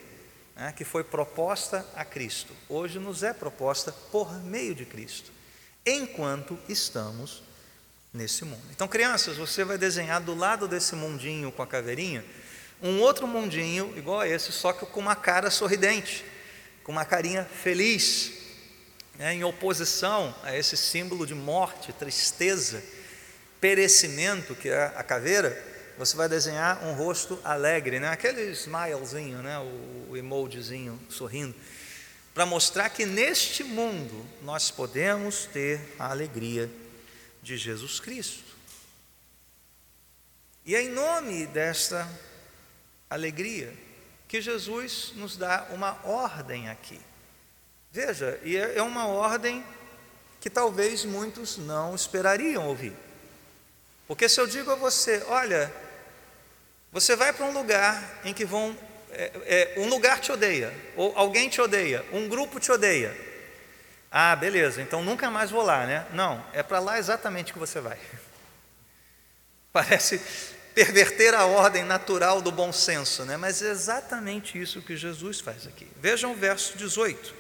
né, 0.55 0.73
que 0.75 0.83
foi 0.83 1.03
proposta 1.03 1.85
a 1.95 2.05
Cristo, 2.05 2.53
hoje 2.69 2.99
nos 2.99 3.23
é 3.23 3.33
proposta 3.33 3.91
por 4.11 4.33
meio 4.43 4.75
de 4.75 4.85
Cristo, 4.85 5.31
enquanto 5.85 6.57
estamos 6.69 7.43
nesse 8.13 8.45
mundo. 8.45 8.63
Então, 8.71 8.87
crianças, 8.87 9.37
você 9.37 9.63
vai 9.63 9.77
desenhar 9.77 10.21
do 10.21 10.35
lado 10.35 10.67
desse 10.67 10.95
mundinho 10.95 11.51
com 11.51 11.63
a 11.63 11.67
caveirinha 11.67 12.23
um 12.81 12.99
outro 12.99 13.27
mundinho 13.27 13.93
igual 13.95 14.21
a 14.21 14.27
esse, 14.27 14.51
só 14.51 14.73
que 14.73 14.85
com 14.87 14.99
uma 14.99 15.15
cara 15.15 15.51
sorridente, 15.51 16.25
com 16.83 16.91
uma 16.91 17.05
carinha 17.05 17.45
feliz, 17.45 18.31
né, 19.19 19.35
em 19.35 19.43
oposição 19.43 20.33
a 20.43 20.57
esse 20.57 20.75
símbolo 20.75 21.27
de 21.27 21.35
morte, 21.35 21.93
tristeza, 21.93 22.81
perecimento 23.59 24.55
que 24.55 24.69
é 24.69 24.91
a 24.95 25.03
caveira. 25.03 25.70
Você 26.01 26.17
vai 26.17 26.27
desenhar 26.27 26.83
um 26.83 26.93
rosto 26.93 27.39
alegre, 27.43 27.99
né? 27.99 28.07
aquele 28.07 28.49
smilezinho, 28.53 29.37
né? 29.43 29.59
o, 29.59 30.17
emojizinho 30.17 30.99
sorrindo, 31.07 31.53
para 32.33 32.43
mostrar 32.43 32.89
que 32.89 33.05
neste 33.05 33.63
mundo 33.63 34.25
nós 34.41 34.71
podemos 34.71 35.45
ter 35.45 35.79
a 35.99 36.09
alegria 36.09 36.67
de 37.43 37.55
Jesus 37.55 37.99
Cristo. 37.99 38.43
E 40.65 40.75
é 40.75 40.81
em 40.81 40.89
nome 40.89 41.45
desta 41.45 42.09
alegria 43.07 43.71
que 44.27 44.41
Jesus 44.41 45.13
nos 45.15 45.37
dá 45.37 45.67
uma 45.69 45.99
ordem 46.03 46.67
aqui. 46.67 46.99
Veja, 47.91 48.39
e 48.43 48.57
é, 48.57 48.77
é 48.77 48.81
uma 48.81 49.05
ordem 49.05 49.63
que 50.39 50.49
talvez 50.49 51.05
muitos 51.05 51.59
não 51.59 51.93
esperariam 51.93 52.67
ouvir. 52.67 52.95
Porque 54.07 54.27
se 54.27 54.41
eu 54.41 54.47
digo 54.47 54.71
a 54.71 54.75
você, 54.75 55.23
olha, 55.27 55.71
você 56.91 57.15
vai 57.15 57.31
para 57.31 57.45
um 57.45 57.53
lugar 57.53 58.19
em 58.23 58.33
que 58.33 58.45
vão. 58.45 58.77
É, 59.13 59.31
é, 59.45 59.79
um 59.79 59.89
lugar 59.89 60.19
te 60.19 60.31
odeia, 60.31 60.73
ou 60.95 61.13
alguém 61.17 61.49
te 61.49 61.59
odeia, 61.59 62.05
um 62.13 62.27
grupo 62.29 62.59
te 62.59 62.71
odeia. 62.71 63.15
Ah, 64.09 64.35
beleza, 64.35 64.81
então 64.81 65.03
nunca 65.03 65.29
mais 65.29 65.51
vou 65.51 65.63
lá, 65.63 65.85
né? 65.85 66.05
Não, 66.13 66.43
é 66.53 66.61
para 66.61 66.79
lá 66.79 66.97
exatamente 66.97 67.53
que 67.53 67.59
você 67.59 67.79
vai. 67.79 67.97
Parece 69.71 70.21
perverter 70.73 71.33
a 71.33 71.45
ordem 71.45 71.83
natural 71.83 72.41
do 72.41 72.51
bom 72.51 72.71
senso, 72.71 73.23
né? 73.25 73.37
Mas 73.37 73.61
é 73.61 73.69
exatamente 73.69 74.59
isso 74.61 74.81
que 74.81 74.95
Jesus 74.95 75.39
faz 75.39 75.67
aqui. 75.67 75.87
Vejam 75.97 76.31
o 76.31 76.35
verso 76.35 76.77
18. 76.77 77.33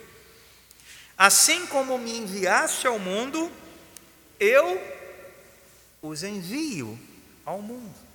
Assim 1.17 1.65
como 1.67 1.97
me 1.97 2.17
enviaste 2.17 2.87
ao 2.87 2.99
mundo, 2.99 3.51
eu 4.39 4.81
os 6.01 6.23
envio 6.23 6.99
ao 7.45 7.61
mundo. 7.61 8.10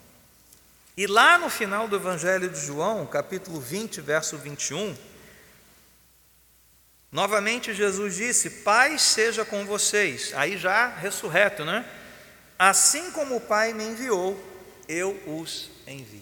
E 0.97 1.07
lá 1.07 1.39
no 1.39 1.51
final 1.51 1.87
do 1.87 1.97
Evangelho 1.97 2.49
de 2.49 2.59
João, 2.59 3.07
capítulo 3.07 3.61
20, 3.61 4.01
verso 4.01 4.39
21, 4.39 4.97
Novamente 7.17 7.73
Jesus 7.73 8.17
disse: 8.17 8.51
Pai 8.51 8.99
seja 8.99 9.45
com 9.45 9.65
vocês. 9.65 10.33
Aí 10.35 10.59
já 10.59 10.89
ressurreto, 10.89 11.65
né? 11.65 11.89
Assim 12.59 13.11
como 13.13 13.37
o 13.37 13.41
Pai 13.41 13.73
me 13.73 13.85
enviou, 13.85 14.39
eu 14.89 15.13
os 15.27 15.71
envio. 15.87 16.21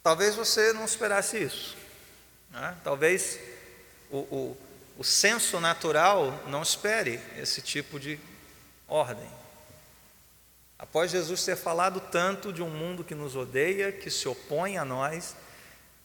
Talvez 0.00 0.36
você 0.36 0.72
não 0.72 0.84
esperasse 0.84 1.42
isso. 1.42 1.76
Né? 2.50 2.76
Talvez 2.84 3.38
o, 4.10 4.18
o, 4.18 4.56
o 4.98 5.04
senso 5.04 5.58
natural 5.60 6.44
não 6.46 6.62
espere 6.62 7.20
esse 7.36 7.60
tipo 7.60 7.98
de 7.98 8.18
ordem. 8.86 9.28
Após 10.78 11.10
Jesus 11.10 11.44
ter 11.44 11.56
falado 11.56 12.00
tanto 12.00 12.52
de 12.52 12.62
um 12.62 12.70
mundo 12.70 13.02
que 13.02 13.14
nos 13.14 13.34
odeia, 13.34 13.90
que 13.90 14.10
se 14.10 14.28
opõe 14.28 14.78
a 14.78 14.84
nós, 14.84 15.34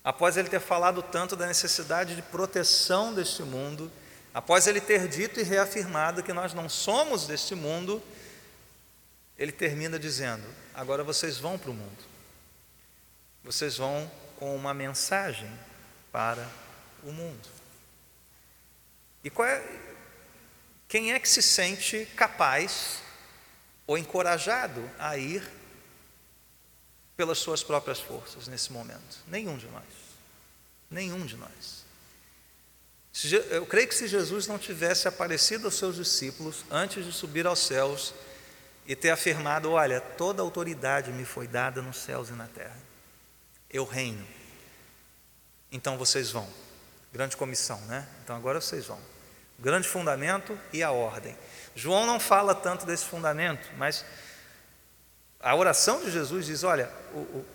após 0.03 0.35
ele 0.35 0.49
ter 0.49 0.59
falado 0.59 1.03
tanto 1.03 1.35
da 1.35 1.45
necessidade 1.45 2.15
de 2.15 2.21
proteção 2.23 3.13
deste 3.13 3.43
mundo, 3.43 3.91
após 4.33 4.65
ele 4.65 4.81
ter 4.81 5.07
dito 5.07 5.39
e 5.39 5.43
reafirmado 5.43 6.23
que 6.23 6.33
nós 6.33 6.53
não 6.53 6.67
somos 6.67 7.27
deste 7.27 7.53
mundo, 7.53 8.01
ele 9.37 9.51
termina 9.51 9.99
dizendo: 9.99 10.43
agora 10.73 11.03
vocês 11.03 11.37
vão 11.37 11.57
para 11.57 11.69
o 11.69 11.73
mundo, 11.73 12.03
vocês 13.43 13.77
vão 13.77 14.09
com 14.37 14.55
uma 14.55 14.73
mensagem 14.73 15.51
para 16.11 16.49
o 17.03 17.11
mundo. 17.11 17.47
E 19.23 19.31
é, 19.43 19.79
quem 20.87 21.13
é 21.13 21.19
que 21.19 21.29
se 21.29 21.41
sente 21.41 22.05
capaz 22.15 23.03
ou 23.85 23.97
encorajado 23.97 24.89
a 24.97 25.17
ir 25.17 25.47
pelas 27.15 27.37
suas 27.37 27.63
próprias 27.63 27.99
forças 27.99 28.47
nesse 28.47 28.71
momento. 28.71 29.19
Nenhum 29.27 29.57
de 29.57 29.67
nós. 29.67 29.83
Nenhum 30.89 31.25
de 31.25 31.37
nós. 31.37 31.83
Eu 33.51 33.65
creio 33.65 33.87
que 33.87 33.95
se 33.95 34.07
Jesus 34.07 34.47
não 34.47 34.57
tivesse 34.57 35.07
aparecido 35.07 35.65
aos 35.65 35.75
seus 35.75 35.97
discípulos 35.97 36.65
antes 36.71 37.05
de 37.05 37.11
subir 37.11 37.45
aos 37.45 37.59
céus, 37.59 38.13
e 38.85 38.95
ter 38.95 39.09
afirmado: 39.09 39.71
Olha, 39.71 39.99
toda 39.99 40.41
autoridade 40.41 41.11
me 41.11 41.25
foi 41.25 41.47
dada 41.47 41.81
nos 41.81 41.97
céus 41.97 42.29
e 42.29 42.33
na 42.33 42.47
terra, 42.47 42.77
eu 43.69 43.85
reino. 43.85 44.25
Então 45.71 45.97
vocês 45.97 46.31
vão. 46.31 46.47
Grande 47.11 47.37
comissão, 47.37 47.79
né? 47.81 48.07
Então 48.23 48.35
agora 48.35 48.59
vocês 48.59 48.85
vão. 48.85 48.99
Grande 49.59 49.87
fundamento 49.87 50.57
e 50.71 50.81
a 50.83 50.91
ordem. 50.91 51.37
João 51.75 52.05
não 52.05 52.19
fala 52.19 52.53
tanto 52.53 52.85
desse 52.85 53.05
fundamento, 53.05 53.67
mas 53.77 54.05
a 55.39 55.55
oração 55.55 56.03
de 56.03 56.11
Jesus 56.11 56.45
diz: 56.45 56.63
Olha, 56.63 56.89
o, 57.13 57.19
o, 57.19 57.45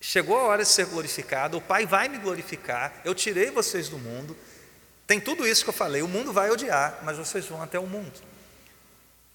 chegou 0.00 0.38
a 0.38 0.44
hora 0.44 0.62
de 0.62 0.68
ser 0.68 0.86
glorificado, 0.86 1.56
o 1.56 1.60
Pai 1.60 1.86
vai 1.86 2.08
me 2.08 2.18
glorificar, 2.18 3.00
eu 3.04 3.14
tirei 3.14 3.50
vocês 3.50 3.88
do 3.88 3.98
mundo, 3.98 4.36
tem 5.06 5.20
tudo 5.20 5.46
isso 5.46 5.64
que 5.64 5.70
eu 5.70 5.74
falei, 5.74 6.02
o 6.02 6.08
mundo 6.08 6.32
vai 6.32 6.50
odiar, 6.50 7.00
mas 7.02 7.16
vocês 7.16 7.46
vão 7.46 7.62
até 7.62 7.78
o 7.78 7.86
mundo. 7.86 8.20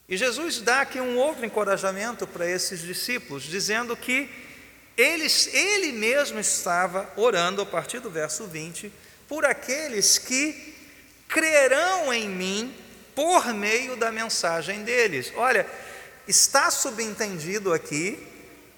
E 0.07 0.17
Jesus 0.17 0.59
dá 0.59 0.81
aqui 0.81 0.99
um 0.99 1.17
outro 1.17 1.45
encorajamento 1.45 2.27
para 2.27 2.45
esses 2.45 2.81
discípulos, 2.81 3.43
dizendo 3.43 3.95
que 3.95 4.29
eles, 4.97 5.47
ele 5.53 5.93
mesmo 5.93 6.39
estava 6.39 7.09
orando, 7.15 7.61
a 7.61 7.65
partir 7.65 7.99
do 7.99 8.09
verso 8.09 8.45
20, 8.45 8.91
por 9.27 9.45
aqueles 9.45 10.17
que 10.17 10.75
crerão 11.29 12.13
em 12.13 12.27
mim 12.27 12.75
por 13.15 13.54
meio 13.54 13.95
da 13.95 14.12
mensagem 14.12 14.84
deles. 14.84 15.32
Olha, 15.36 15.67
está 16.28 16.69
subentendido 16.71 17.74
aqui 17.74 18.28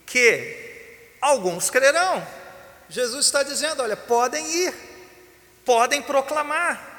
que 0.06 1.16
alguns 1.22 1.70
crerão. 1.70 2.26
Jesus 2.90 3.26
está 3.26 3.44
dizendo: 3.44 3.82
olha, 3.82 3.98
podem 3.98 4.46
ir, 4.48 4.74
podem 5.66 6.02
proclamar. 6.02 6.92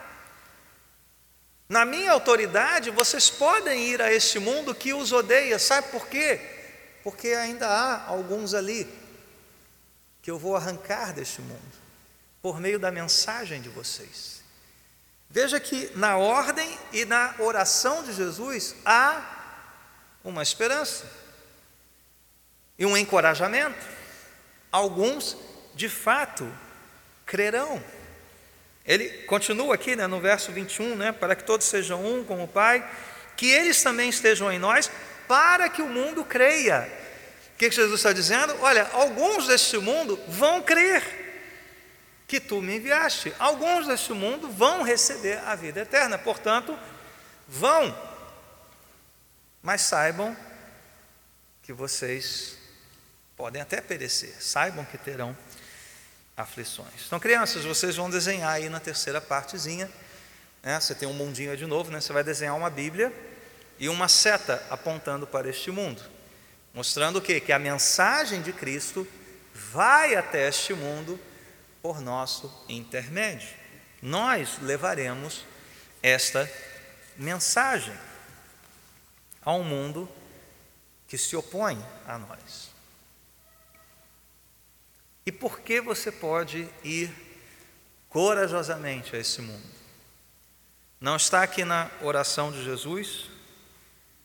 Na 1.68 1.84
minha 1.84 2.12
autoridade, 2.12 2.90
vocês 2.90 3.30
podem 3.30 3.86
ir 3.86 4.02
a 4.02 4.12
este 4.12 4.38
mundo 4.38 4.74
que 4.74 4.92
os 4.92 5.12
odeia, 5.12 5.58
sabe 5.58 5.88
por 5.88 6.06
quê? 6.06 6.40
Porque 7.02 7.28
ainda 7.28 7.66
há 7.66 8.06
alguns 8.06 8.54
ali 8.54 8.86
que 10.20 10.30
eu 10.30 10.38
vou 10.38 10.56
arrancar 10.56 11.12
deste 11.12 11.40
mundo, 11.40 11.72
por 12.40 12.60
meio 12.60 12.78
da 12.78 12.90
mensagem 12.90 13.60
de 13.60 13.68
vocês. 13.68 14.33
Veja 15.34 15.58
que 15.58 15.90
na 15.96 16.16
ordem 16.16 16.78
e 16.92 17.04
na 17.04 17.34
oração 17.40 18.04
de 18.04 18.12
Jesus 18.12 18.76
há 18.86 19.20
uma 20.22 20.44
esperança 20.44 21.10
e 22.78 22.86
um 22.86 22.96
encorajamento. 22.96 23.84
Alguns, 24.70 25.36
de 25.74 25.88
fato, 25.88 26.48
crerão. 27.26 27.82
Ele 28.86 29.08
continua 29.24 29.74
aqui 29.74 29.96
né, 29.96 30.06
no 30.06 30.20
verso 30.20 30.52
21, 30.52 30.94
né, 30.94 31.10
para 31.10 31.34
que 31.34 31.42
todos 31.42 31.66
sejam 31.66 32.06
um 32.06 32.22
como 32.22 32.44
o 32.44 32.48
Pai, 32.48 32.88
que 33.36 33.50
eles 33.50 33.82
também 33.82 34.10
estejam 34.10 34.52
em 34.52 34.60
nós, 34.60 34.88
para 35.26 35.68
que 35.68 35.82
o 35.82 35.88
mundo 35.88 36.24
creia. 36.24 36.88
O 37.54 37.58
que 37.58 37.68
Jesus 37.72 37.98
está 37.98 38.12
dizendo? 38.12 38.54
Olha, 38.60 38.88
alguns 38.92 39.48
deste 39.48 39.78
mundo 39.78 40.16
vão 40.28 40.62
crer 40.62 41.23
que 42.34 42.40
tu 42.40 42.60
me 42.60 42.78
enviaste. 42.78 43.32
Alguns 43.38 43.86
deste 43.86 44.12
mundo 44.12 44.50
vão 44.50 44.82
receber 44.82 45.38
a 45.46 45.54
vida 45.54 45.82
eterna, 45.82 46.18
portanto, 46.18 46.76
vão. 47.46 47.96
Mas 49.62 49.82
saibam 49.82 50.36
que 51.62 51.72
vocês 51.72 52.58
podem 53.36 53.62
até 53.62 53.80
perecer, 53.80 54.34
saibam 54.42 54.84
que 54.84 54.98
terão 54.98 55.36
aflições. 56.36 57.06
Então, 57.06 57.20
crianças, 57.20 57.64
vocês 57.64 57.94
vão 57.94 58.10
desenhar 58.10 58.50
aí 58.50 58.68
na 58.68 58.80
terceira 58.80 59.20
partezinha, 59.20 59.88
né? 60.60 60.80
Você 60.80 60.92
tem 60.92 61.06
um 61.06 61.12
mundinho 61.12 61.56
de 61.56 61.66
novo, 61.66 61.92
né? 61.92 62.00
Você 62.00 62.12
vai 62.12 62.24
desenhar 62.24 62.56
uma 62.56 62.68
Bíblia 62.68 63.12
e 63.78 63.88
uma 63.88 64.08
seta 64.08 64.60
apontando 64.68 65.24
para 65.24 65.48
este 65.48 65.70
mundo, 65.70 66.02
mostrando 66.74 67.20
o 67.20 67.22
quê? 67.22 67.38
Que 67.38 67.52
a 67.52 67.60
mensagem 67.60 68.42
de 68.42 68.52
Cristo 68.52 69.06
vai 69.54 70.16
até 70.16 70.48
este 70.48 70.74
mundo 70.74 71.20
por 71.84 72.00
nosso 72.00 72.50
intermédio. 72.66 73.54
Nós 74.00 74.58
levaremos 74.62 75.44
esta 76.02 76.50
mensagem 77.14 77.94
ao 79.42 79.62
mundo 79.62 80.08
que 81.06 81.18
se 81.18 81.36
opõe 81.36 81.78
a 82.06 82.16
nós. 82.16 82.70
E 85.26 85.30
por 85.30 85.60
que 85.60 85.78
você 85.78 86.10
pode 86.10 86.66
ir 86.82 87.12
corajosamente 88.08 89.14
a 89.14 89.18
esse 89.18 89.42
mundo? 89.42 89.68
Não 90.98 91.16
está 91.16 91.42
aqui 91.42 91.66
na 91.66 91.90
oração 92.00 92.50
de 92.50 92.64
Jesus, 92.64 93.28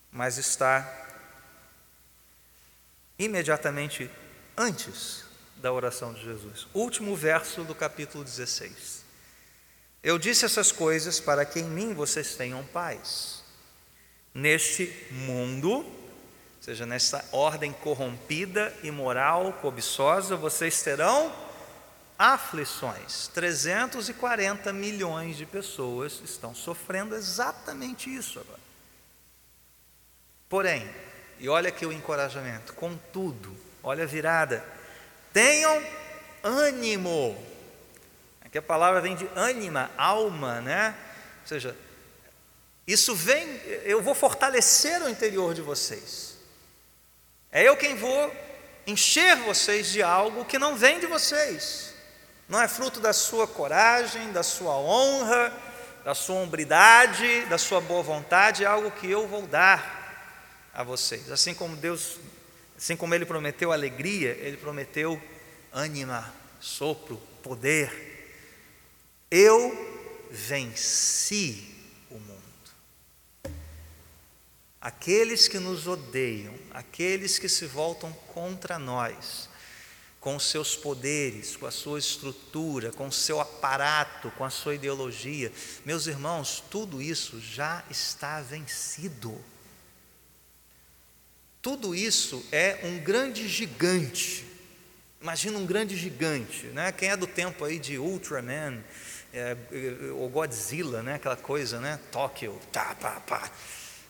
mas 0.10 0.38
está 0.38 0.90
imediatamente 3.18 4.10
antes 4.56 5.29
da 5.62 5.72
oração 5.72 6.14
de 6.14 6.24
Jesus. 6.24 6.68
Último 6.74 7.16
verso 7.16 7.64
do 7.64 7.76
capítulo 7.76 8.24
16. 8.24 9.04
Eu 10.02 10.18
disse 10.18 10.46
essas 10.46 10.72
coisas 10.72 11.20
para 11.20 11.46
que 11.46 11.60
em 11.60 11.66
mim 11.66 11.94
vocês 11.94 12.36
tenham 12.36 12.64
paz. 12.64 13.44
Neste 14.34 15.08
mundo, 15.12 15.80
ou 15.80 15.86
seja, 16.62 16.86
nessa 16.86 17.24
ordem 17.32 17.74
corrompida, 17.74 18.74
imoral, 18.84 19.54
cobiçosa, 19.54 20.38
vocês 20.38 20.82
terão 20.82 21.34
aflições. 22.18 23.28
340 23.34 24.72
milhões 24.72 25.36
de 25.36 25.46
pessoas 25.46 26.22
estão 26.24 26.56
sofrendo 26.56 27.16
exatamente 27.16 28.14
isso 28.14 28.40
agora. 28.40 28.60
Porém, 30.48 30.90
e 31.40 31.48
olha 31.50 31.70
aqui 31.70 31.86
o 31.86 31.92
encorajamento, 31.92 32.74
contudo, 32.74 33.56
olha 33.84 34.04
a 34.04 34.08
virada, 34.08 34.79
Tenham 35.40 35.82
ânimo. 36.44 37.42
Aqui 38.42 38.58
a 38.58 38.62
palavra 38.62 39.00
vem 39.00 39.16
de 39.16 39.26
ânima, 39.38 39.90
alma, 39.98 40.60
né? 40.60 40.94
Ou 41.44 41.48
seja, 41.48 41.78
isso 42.86 43.16
vem, 43.16 43.48
eu 43.86 44.02
vou 44.02 44.14
fortalecer 44.14 45.02
o 45.02 45.08
interior 45.08 45.54
de 45.54 45.62
vocês. 45.62 46.36
É 47.54 47.64
eu 47.64 47.78
quem 47.78 47.96
vou 47.96 48.36
encher 48.86 49.38
vocês 49.38 49.88
de 49.88 50.04
algo 50.04 50.44
que 50.44 50.60
não 50.60 50.76
vem 50.76 51.00
de 51.00 51.06
vocês. 51.06 51.94
Não 52.50 52.62
é 52.62 52.68
fruto 52.68 53.00
da 53.00 53.14
sua 53.14 53.48
coragem, 53.48 54.34
da 54.34 54.44
sua 54.44 54.76
honra, 54.76 55.54
da 56.04 56.14
sua 56.14 56.36
hombridade, 56.36 57.46
da 57.46 57.58
sua 57.58 57.80
boa 57.80 58.04
vontade, 58.04 58.66
é 58.66 58.68
algo 58.68 58.92
que 58.92 59.10
eu 59.10 59.26
vou 59.26 59.44
dar 59.44 60.68
a 60.74 60.84
vocês. 60.84 61.32
Assim 61.32 61.54
como 61.54 61.78
Deus 61.78 62.18
Assim 62.80 62.96
como 62.96 63.14
ele 63.14 63.26
prometeu 63.26 63.74
alegria, 63.74 64.38
ele 64.40 64.56
prometeu 64.56 65.22
ânima, 65.70 66.34
sopro, 66.62 67.18
poder. 67.44 67.92
Eu 69.30 70.30
venci 70.32 71.76
o 72.10 72.14
mundo. 72.14 72.40
Aqueles 74.80 75.50
que 75.50 75.60
nos 75.60 75.88
odeiam, 75.88 76.54
aqueles 76.72 77.38
que 77.38 77.50
se 77.50 77.66
voltam 77.66 78.14
contra 78.34 78.80
nós, 78.80 79.50
com 80.22 80.40
seus 80.40 80.74
poderes, 80.74 81.58
com 81.58 81.66
a 81.66 81.72
sua 81.72 82.00
estrutura, 82.00 82.94
com 82.94 83.10
o 83.10 83.12
seu 83.12 83.42
aparato, 83.42 84.32
com 84.38 84.46
a 84.46 84.50
sua 84.50 84.76
ideologia, 84.76 85.52
meus 85.84 86.08
irmãos, 86.08 86.64
tudo 86.72 87.02
isso 87.02 87.42
já 87.42 87.84
está 87.90 88.40
vencido. 88.40 89.38
Tudo 91.62 91.94
isso 91.94 92.46
é 92.54 92.80
um 92.84 93.00
grande 93.00 93.48
gigante. 93.48 94.46
Imagina 95.22 95.58
um 95.58 95.66
grande 95.66 95.98
gigante, 95.98 96.68
né? 96.68 96.94
Quem 96.94 97.10
é 97.10 97.18
do 97.18 97.28
tempo 97.28 97.66
aí 97.66 97.78
de 97.78 97.98
Ultraman, 97.98 98.82
é, 99.34 99.58
ou 100.16 100.30
Godzilla, 100.30 101.04
né? 101.04 101.16
Aquela 101.16 101.36
coisa, 101.36 101.82
né? 101.82 102.00
Tóquio, 102.14 102.58
tá, 102.72 102.96
pá, 102.96 103.20
pá. 103.28 103.52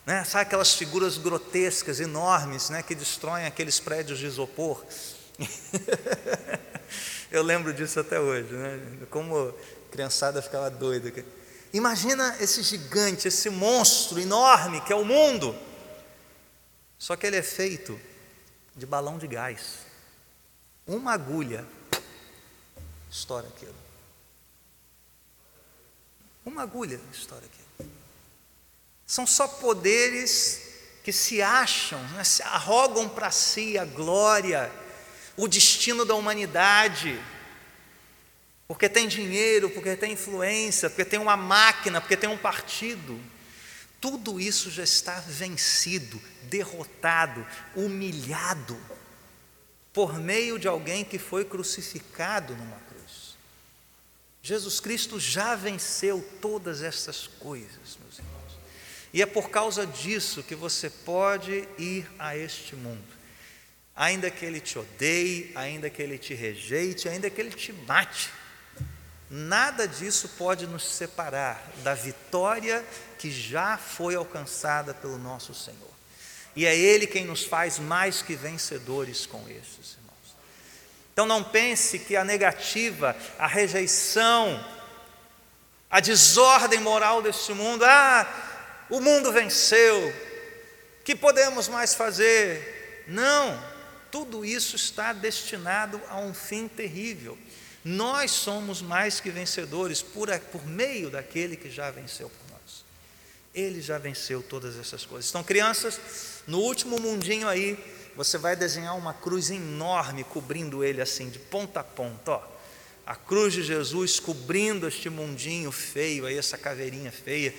Né? 0.05 0.23
Sabe 0.25 0.43
aquelas 0.43 0.75
figuras 0.75 1.17
grotescas, 1.17 1.99
enormes, 1.99 2.69
né? 2.69 2.83
Que 2.83 2.93
destroem 2.93 3.47
aqueles 3.47 3.79
prédios 3.79 4.19
de 4.19 4.27
isopor. 4.27 4.85
Eu 7.31 7.41
lembro 7.41 7.73
disso 7.73 7.99
até 7.99 8.19
hoje, 8.19 8.53
né? 8.53 8.79
Como 9.09 9.35
a 9.35 9.53
criançada 9.91 10.39
ficava 10.39 10.69
doida. 10.69 11.11
Imagina 11.73 12.35
esse 12.39 12.61
gigante, 12.61 13.27
esse 13.27 13.49
monstro 13.49 14.19
enorme 14.19 14.81
que 14.81 14.93
é 14.93 14.95
o 14.95 15.03
mundo. 15.03 15.55
Só 16.99 17.15
que 17.15 17.25
ele 17.25 17.37
é 17.37 17.41
feito 17.41 17.99
de 18.75 18.85
balão 18.85 19.17
de 19.17 19.25
gás. 19.25 19.79
Uma 20.85 21.13
agulha 21.13 21.65
estoura 23.09 23.47
aquilo. 23.47 23.75
Uma 26.45 26.63
agulha 26.63 26.99
estoura 27.11 27.45
aquilo. 27.45 27.91
São 29.07 29.25
só 29.25 29.47
poderes 29.47 30.61
que 31.03 31.13
se 31.13 31.41
acham, 31.41 32.01
né, 32.09 32.23
se 32.23 32.43
arrogam 32.43 33.07
para 33.07 33.31
si 33.31 33.77
a 33.77 33.85
glória, 33.85 34.69
o 35.37 35.47
destino 35.47 36.03
da 36.03 36.13
humanidade, 36.13 37.19
porque 38.67 38.89
tem 38.89 39.07
dinheiro, 39.07 39.69
porque 39.69 39.95
tem 39.95 40.11
influência, 40.11 40.89
porque 40.89 41.05
tem 41.05 41.17
uma 41.17 41.37
máquina, 41.37 42.01
porque 42.01 42.17
tem 42.17 42.29
um 42.29 42.37
partido. 42.37 43.19
Tudo 43.99 44.39
isso 44.39 44.71
já 44.71 44.83
está 44.83 45.19
vencido, 45.19 46.21
derrotado, 46.43 47.45
humilhado, 47.75 48.79
por 49.91 50.17
meio 50.17 50.57
de 50.57 50.67
alguém 50.67 51.03
que 51.03 51.19
foi 51.19 51.43
crucificado 51.43 52.55
numa 52.55 52.77
cruz. 52.77 53.35
Jesus 54.41 54.79
Cristo 54.79 55.19
já 55.19 55.55
venceu 55.55 56.25
todas 56.41 56.81
estas 56.81 57.27
coisas, 57.27 57.97
meus 58.01 58.19
irmãos. 58.19 58.39
E 59.13 59.21
é 59.21 59.25
por 59.25 59.49
causa 59.49 59.85
disso 59.85 60.43
que 60.43 60.55
você 60.55 60.89
pode 60.89 61.67
ir 61.77 62.09
a 62.17 62.37
este 62.37 62.75
mundo. 62.75 63.19
Ainda 63.95 64.31
que 64.31 64.45
ele 64.45 64.61
te 64.61 64.79
odeie, 64.79 65.51
ainda 65.55 65.89
que 65.89 66.01
ele 66.01 66.17
te 66.17 66.33
rejeite, 66.33 67.09
ainda 67.09 67.29
que 67.29 67.41
ele 67.41 67.49
te 67.49 67.73
mate, 67.73 68.31
Nada 69.29 69.87
disso 69.87 70.27
pode 70.37 70.65
nos 70.65 70.83
separar 70.83 71.63
da 71.83 71.93
vitória 71.93 72.83
que 73.17 73.29
já 73.29 73.77
foi 73.77 74.15
alcançada 74.15 74.93
pelo 74.93 75.19
nosso 75.19 75.53
Senhor. 75.53 75.89
E 76.55 76.65
é 76.65 76.75
Ele 76.75 77.05
quem 77.05 77.25
nos 77.25 77.43
faz 77.43 77.77
mais 77.77 78.21
que 78.23 78.35
vencedores 78.35 79.27
com 79.27 79.47
estes 79.47 79.93
irmãos. 79.93 80.35
Então 81.13 81.25
não 81.27 81.43
pense 81.43 81.99
que 81.99 82.15
a 82.15 82.23
negativa, 82.23 83.15
a 83.37 83.45
rejeição, 83.45 84.65
a 85.91 85.99
desordem 85.99 86.79
moral 86.79 87.21
deste 87.21 87.53
mundo, 87.53 87.83
ah, 87.85 88.27
o 88.89 88.99
mundo 88.99 89.31
venceu, 89.31 90.13
que 91.03 91.15
podemos 91.15 91.67
mais 91.67 91.93
fazer? 91.93 93.05
Não, 93.07 93.63
tudo 94.11 94.43
isso 94.43 94.75
está 94.75 95.13
destinado 95.13 96.01
a 96.09 96.17
um 96.17 96.33
fim 96.33 96.67
terrível. 96.67 97.37
Nós 97.83 98.31
somos 98.31 98.81
mais 98.81 99.19
que 99.19 99.29
vencedores 99.29 100.01
por, 100.01 100.29
por 100.51 100.65
meio 100.65 101.09
daquele 101.09 101.55
que 101.55 101.69
já 101.69 101.89
venceu 101.91 102.29
por 102.29 102.51
nós. 102.51 102.83
Ele 103.53 103.81
já 103.81 103.97
venceu 103.97 104.43
todas 104.43 104.77
essas 104.77 105.05
coisas. 105.05 105.29
Então, 105.29 105.43
crianças, 105.43 105.99
no 106.45 106.59
último 106.59 106.99
mundinho 106.99 107.47
aí, 107.47 107.77
você 108.15 108.37
vai 108.37 108.55
desenhar 108.55 108.97
uma 108.97 109.13
cruz 109.13 109.49
enorme 109.49 110.23
cobrindo 110.25 110.83
ele 110.83 111.01
assim, 111.01 111.29
de 111.29 111.39
ponta 111.39 111.79
a 111.79 111.83
ponta, 111.83 112.31
ó. 112.31 112.59
A 113.05 113.15
cruz 113.15 113.53
de 113.53 113.63
Jesus 113.63 114.19
cobrindo 114.19 114.87
este 114.87 115.09
mundinho 115.09 115.71
feio 115.71 116.27
aí, 116.27 116.37
essa 116.37 116.59
caveirinha 116.59 117.11
feia, 117.11 117.55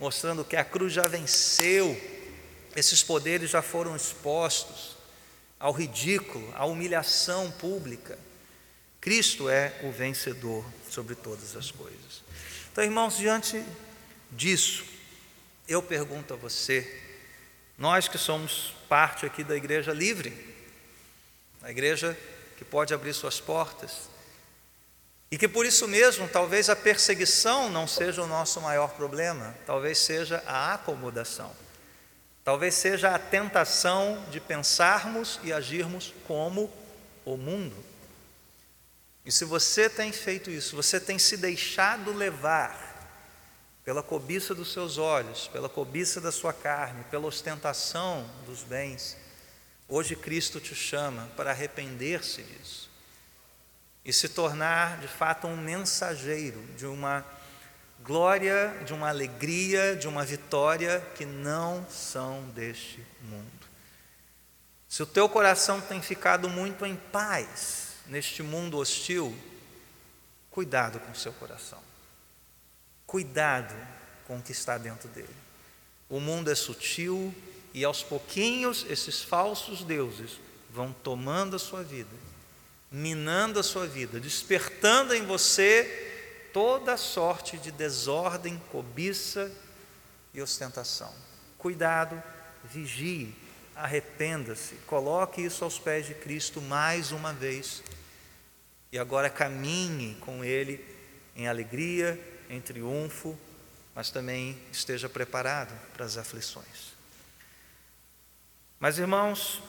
mostrando 0.00 0.44
que 0.44 0.56
a 0.56 0.64
cruz 0.64 0.94
já 0.94 1.06
venceu, 1.06 2.00
esses 2.74 3.02
poderes 3.02 3.50
já 3.50 3.60
foram 3.60 3.94
expostos 3.94 4.96
ao 5.60 5.72
ridículo, 5.72 6.50
à 6.54 6.64
humilhação 6.64 7.50
pública. 7.50 8.18
Cristo 9.04 9.50
é 9.50 9.70
o 9.82 9.92
vencedor 9.92 10.64
sobre 10.88 11.14
todas 11.14 11.54
as 11.56 11.70
coisas. 11.70 12.24
Então, 12.72 12.82
irmãos, 12.82 13.18
diante 13.18 13.62
disso, 14.30 14.82
eu 15.68 15.82
pergunto 15.82 16.32
a 16.32 16.36
você, 16.38 17.02
nós 17.76 18.08
que 18.08 18.16
somos 18.16 18.74
parte 18.88 19.26
aqui 19.26 19.44
da 19.44 19.54
igreja 19.54 19.92
livre, 19.92 20.32
a 21.60 21.70
igreja 21.70 22.18
que 22.56 22.64
pode 22.64 22.94
abrir 22.94 23.12
suas 23.12 23.38
portas, 23.38 24.08
e 25.30 25.36
que 25.36 25.48
por 25.48 25.66
isso 25.66 25.86
mesmo, 25.86 26.26
talvez 26.26 26.70
a 26.70 26.76
perseguição 26.76 27.68
não 27.68 27.86
seja 27.86 28.22
o 28.22 28.26
nosso 28.26 28.58
maior 28.62 28.88
problema, 28.92 29.54
talvez 29.66 29.98
seja 29.98 30.42
a 30.46 30.72
acomodação, 30.72 31.54
talvez 32.42 32.74
seja 32.74 33.14
a 33.14 33.18
tentação 33.18 34.24
de 34.30 34.40
pensarmos 34.40 35.38
e 35.42 35.52
agirmos 35.52 36.14
como 36.26 36.72
o 37.22 37.36
mundo. 37.36 37.92
E 39.24 39.32
se 39.32 39.44
você 39.44 39.88
tem 39.88 40.12
feito 40.12 40.50
isso, 40.50 40.76
você 40.76 41.00
tem 41.00 41.18
se 41.18 41.36
deixado 41.36 42.12
levar 42.12 42.92
pela 43.84 44.02
cobiça 44.02 44.54
dos 44.54 44.72
seus 44.72 44.98
olhos, 44.98 45.48
pela 45.48 45.68
cobiça 45.68 46.20
da 46.20 46.32
sua 46.32 46.52
carne, 46.52 47.04
pela 47.04 47.26
ostentação 47.26 48.28
dos 48.46 48.62
bens, 48.62 49.16
hoje 49.88 50.16
Cristo 50.16 50.60
te 50.60 50.74
chama 50.74 51.28
para 51.36 51.50
arrepender-se 51.50 52.42
disso 52.42 52.90
e 54.04 54.12
se 54.12 54.28
tornar 54.28 54.98
de 55.00 55.08
fato 55.08 55.46
um 55.46 55.56
mensageiro 55.56 56.62
de 56.76 56.86
uma 56.86 57.24
glória, 58.02 58.82
de 58.84 58.92
uma 58.92 59.08
alegria, 59.08 59.96
de 59.96 60.06
uma 60.06 60.24
vitória 60.24 61.00
que 61.14 61.24
não 61.24 61.86
são 61.88 62.42
deste 62.50 63.04
mundo. 63.22 63.50
Se 64.86 65.02
o 65.02 65.06
teu 65.06 65.28
coração 65.28 65.80
tem 65.80 66.02
ficado 66.02 66.48
muito 66.48 66.84
em 66.84 66.96
paz, 66.96 67.83
neste 68.06 68.42
mundo 68.42 68.78
hostil, 68.78 69.36
cuidado 70.50 71.00
com 71.00 71.12
o 71.12 71.16
seu 71.16 71.32
coração. 71.32 71.82
Cuidado 73.06 73.74
com 74.26 74.38
o 74.38 74.42
que 74.42 74.52
está 74.52 74.78
dentro 74.78 75.08
dele. 75.08 75.34
O 76.08 76.20
mundo 76.20 76.50
é 76.50 76.54
sutil 76.54 77.34
e 77.72 77.84
aos 77.84 78.02
pouquinhos 78.02 78.86
esses 78.88 79.22
falsos 79.22 79.82
deuses 79.82 80.38
vão 80.70 80.92
tomando 80.92 81.56
a 81.56 81.58
sua 81.58 81.82
vida, 81.82 82.16
minando 82.90 83.58
a 83.58 83.62
sua 83.62 83.86
vida, 83.86 84.20
despertando 84.20 85.14
em 85.14 85.24
você 85.24 86.50
toda 86.52 86.96
sorte 86.96 87.58
de 87.58 87.72
desordem, 87.72 88.60
cobiça 88.70 89.50
e 90.32 90.40
ostentação. 90.40 91.12
Cuidado, 91.58 92.22
vigie, 92.64 93.34
arrependa-se, 93.74 94.76
coloque 94.86 95.42
isso 95.42 95.64
aos 95.64 95.78
pés 95.78 96.06
de 96.06 96.14
Cristo 96.14 96.60
mais 96.60 97.12
uma 97.12 97.32
vez 97.32 97.82
e 98.92 98.98
agora 98.98 99.28
caminhe 99.28 100.14
com 100.20 100.44
Ele 100.44 100.84
em 101.34 101.48
alegria, 101.48 102.18
em 102.48 102.60
triunfo, 102.60 103.38
mas 103.94 104.10
também 104.10 104.58
esteja 104.72 105.08
preparado 105.08 105.74
para 105.92 106.04
as 106.04 106.16
aflições. 106.16 106.94
Mas 108.78 108.98
irmãos, 108.98 109.62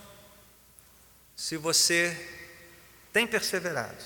se 1.35 1.57
você 1.57 2.15
tem 3.11 3.25
perseverado, 3.25 4.03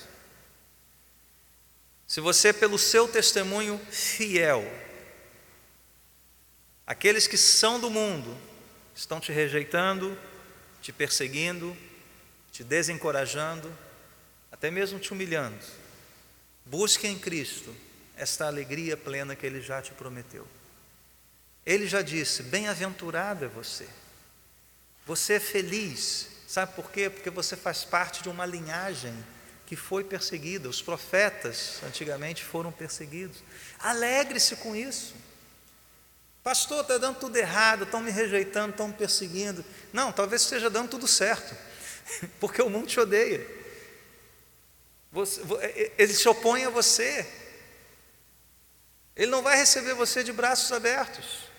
se 2.06 2.20
você, 2.20 2.52
pelo 2.52 2.78
seu 2.78 3.06
testemunho 3.06 3.78
fiel, 3.90 4.64
aqueles 6.86 7.26
que 7.26 7.36
são 7.36 7.78
do 7.78 7.88
mundo 7.88 8.36
estão 9.00 9.18
te 9.18 9.32
rejeitando, 9.32 10.16
te 10.82 10.92
perseguindo, 10.92 11.74
te 12.52 12.62
desencorajando, 12.62 13.74
até 14.52 14.70
mesmo 14.70 14.98
te 14.98 15.12
humilhando, 15.12 15.58
busque 16.66 17.06
em 17.06 17.18
Cristo 17.18 17.74
esta 18.14 18.46
alegria 18.46 18.98
plena 18.98 19.34
que 19.34 19.46
Ele 19.46 19.62
já 19.62 19.80
te 19.80 19.92
prometeu. 19.92 20.46
Ele 21.64 21.88
já 21.88 22.02
disse: 22.02 22.42
Bem-aventurado 22.42 23.46
é 23.46 23.48
você, 23.48 23.88
você 25.06 25.34
é 25.34 25.40
feliz, 25.40 26.28
sabe 26.46 26.74
por 26.74 26.90
quê? 26.90 27.08
Porque 27.08 27.30
você 27.30 27.56
faz 27.56 27.84
parte 27.84 28.22
de 28.22 28.28
uma 28.28 28.44
linhagem 28.44 29.14
que 29.66 29.76
foi 29.76 30.04
perseguida, 30.04 30.68
os 30.68 30.82
profetas 30.82 31.80
antigamente 31.84 32.44
foram 32.44 32.70
perseguidos. 32.70 33.38
Alegre-se 33.78 34.56
com 34.56 34.76
isso. 34.76 35.14
Pastor, 36.42 36.80
está 36.80 36.96
dando 36.96 37.18
tudo 37.18 37.36
errado, 37.36 37.84
estão 37.84 38.00
me 38.00 38.10
rejeitando, 38.10 38.70
estão 38.70 38.88
me 38.88 38.94
perseguindo. 38.94 39.64
Não, 39.92 40.10
talvez 40.10 40.42
esteja 40.42 40.70
dando 40.70 40.88
tudo 40.88 41.06
certo, 41.06 41.54
porque 42.40 42.62
o 42.62 42.70
mundo 42.70 42.86
te 42.86 42.98
odeia. 42.98 43.46
Você, 45.12 45.42
ele 45.98 46.14
se 46.14 46.28
opõe 46.28 46.64
a 46.64 46.70
você. 46.70 47.28
Ele 49.14 49.30
não 49.30 49.42
vai 49.42 49.56
receber 49.56 49.92
você 49.92 50.24
de 50.24 50.32
braços 50.32 50.72
abertos. 50.72 51.50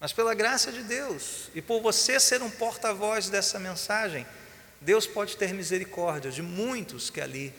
Mas 0.00 0.12
pela 0.12 0.34
graça 0.34 0.72
de 0.72 0.82
Deus 0.82 1.50
e 1.54 1.62
por 1.62 1.80
você 1.80 2.18
ser 2.18 2.42
um 2.42 2.50
porta-voz 2.50 3.28
dessa 3.28 3.58
mensagem, 3.58 4.26
Deus 4.80 5.06
pode 5.06 5.36
ter 5.36 5.54
misericórdia 5.54 6.30
de 6.30 6.42
muitos 6.42 7.10
que 7.10 7.20
ali 7.20 7.54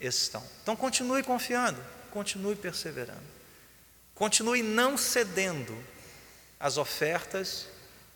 estão. 0.00 0.44
Então 0.62 0.76
continue 0.76 1.22
confiando, 1.22 1.82
continue 2.10 2.54
perseverando. 2.54 3.39
Continue 4.20 4.62
não 4.62 4.96
cedendo 4.96 5.76
às 6.60 6.76
ofertas 6.76 7.66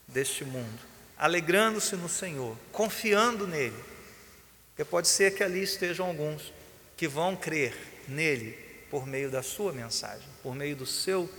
deste 0.06 0.44
mundo, 0.44 0.78
alegrando-se 1.18 1.96
no 1.96 2.08
Senhor, 2.08 2.56
confiando 2.70 3.44
nele 3.44 3.94
porque 4.74 4.84
pode 4.84 5.06
ser 5.06 5.36
que 5.36 5.44
ali 5.44 5.62
estejam 5.62 6.04
alguns 6.04 6.52
que 6.96 7.06
vão 7.06 7.36
crer 7.36 8.02
nele 8.08 8.52
por 8.90 9.06
meio 9.06 9.30
da 9.30 9.40
sua 9.40 9.72
mensagem, 9.72 10.28
por 10.42 10.52
meio 10.52 10.74
do 10.74 10.84
seu 10.84 11.30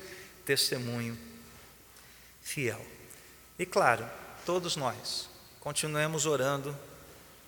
testemunho 0.46 1.18
fiel. 2.42 2.80
E 3.60 3.66
claro, 3.66 4.10
todos 4.46 4.78
nós 4.78 5.28
continuemos 5.60 6.26
orando 6.26 6.78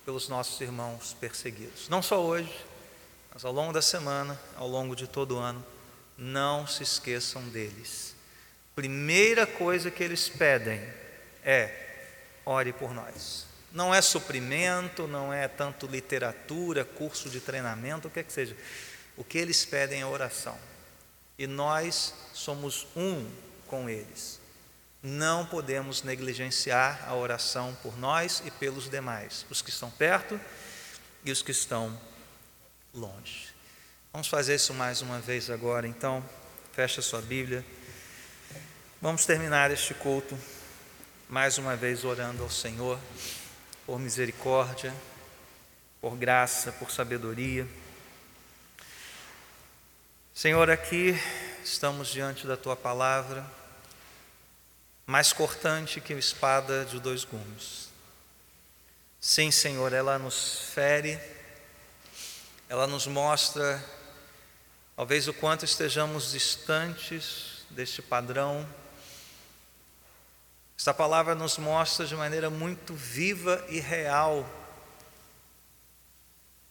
pelos 0.04 0.28
nossos 0.28 0.60
irmãos 0.60 1.16
perseguidos. 1.18 1.88
Não 1.88 2.02
só 2.02 2.22
hoje, 2.22 2.54
mas 3.32 3.46
ao 3.46 3.52
longo 3.52 3.72
da 3.72 3.80
semana, 3.80 4.38
ao 4.56 4.68
longo 4.68 4.94
de 4.94 5.06
todo 5.06 5.36
o 5.36 5.38
ano, 5.38 5.64
não 6.18 6.66
se 6.66 6.82
esqueçam 6.82 7.48
deles. 7.48 8.14
Primeira 8.74 9.46
coisa 9.46 9.90
que 9.90 10.02
eles 10.02 10.28
pedem 10.28 10.82
é: 11.44 11.72
ore 12.44 12.72
por 12.72 12.92
nós. 12.92 13.46
Não 13.72 13.94
é 13.94 14.02
suprimento, 14.02 15.06
não 15.06 15.32
é 15.32 15.46
tanto 15.46 15.86
literatura, 15.86 16.84
curso 16.84 17.30
de 17.30 17.40
treinamento, 17.40 18.08
o 18.08 18.10
que 18.10 18.20
é 18.20 18.22
que 18.22 18.32
seja. 18.32 18.56
O 19.16 19.22
que 19.22 19.38
eles 19.38 19.64
pedem 19.64 20.00
é 20.00 20.06
oração. 20.06 20.58
e 21.38 21.46
nós 21.46 22.14
somos 22.34 22.86
um 22.96 23.30
com 23.68 23.88
eles. 23.88 24.40
Não 25.00 25.46
podemos 25.46 26.02
negligenciar 26.02 27.04
a 27.06 27.14
oração 27.14 27.76
por 27.82 27.96
nós 27.96 28.42
e 28.44 28.50
pelos 28.50 28.90
demais, 28.90 29.46
os 29.48 29.62
que 29.62 29.70
estão 29.70 29.90
perto 29.90 30.40
e 31.24 31.30
os 31.30 31.40
que 31.40 31.52
estão 31.52 31.96
longe. 32.92 33.54
Vamos 34.10 34.26
fazer 34.28 34.54
isso 34.54 34.72
mais 34.72 35.02
uma 35.02 35.20
vez 35.20 35.50
agora, 35.50 35.86
então. 35.86 36.24
Fecha 36.72 37.02
sua 37.02 37.20
Bíblia. 37.20 37.64
Vamos 39.02 39.26
terminar 39.26 39.70
este 39.70 39.92
culto 39.92 40.36
mais 41.28 41.58
uma 41.58 41.76
vez 41.76 42.04
orando 42.04 42.42
ao 42.42 42.50
Senhor 42.50 42.98
por 43.84 44.00
misericórdia, 44.00 44.94
por 46.00 46.16
graça, 46.16 46.72
por 46.72 46.90
sabedoria. 46.90 47.68
Senhor, 50.32 50.70
aqui 50.70 51.14
estamos 51.62 52.08
diante 52.08 52.46
da 52.46 52.56
tua 52.56 52.74
palavra, 52.74 53.46
mais 55.06 55.34
cortante 55.34 56.00
que 56.00 56.14
a 56.14 56.18
espada 56.18 56.86
de 56.86 56.98
dois 56.98 57.24
gumes. 57.24 57.90
Sim, 59.20 59.50
Senhor, 59.50 59.92
ela 59.92 60.18
nos 60.18 60.70
fere, 60.72 61.20
ela 62.70 62.86
nos 62.86 63.06
mostra, 63.06 63.97
talvez 64.98 65.28
o 65.28 65.32
quanto 65.32 65.64
estejamos 65.64 66.32
distantes 66.32 67.64
deste 67.70 68.02
padrão. 68.02 68.68
Esta 70.76 70.92
palavra 70.92 71.36
nos 71.36 71.56
mostra 71.56 72.04
de 72.04 72.16
maneira 72.16 72.50
muito 72.50 72.94
viva 72.94 73.64
e 73.68 73.78
real 73.78 74.44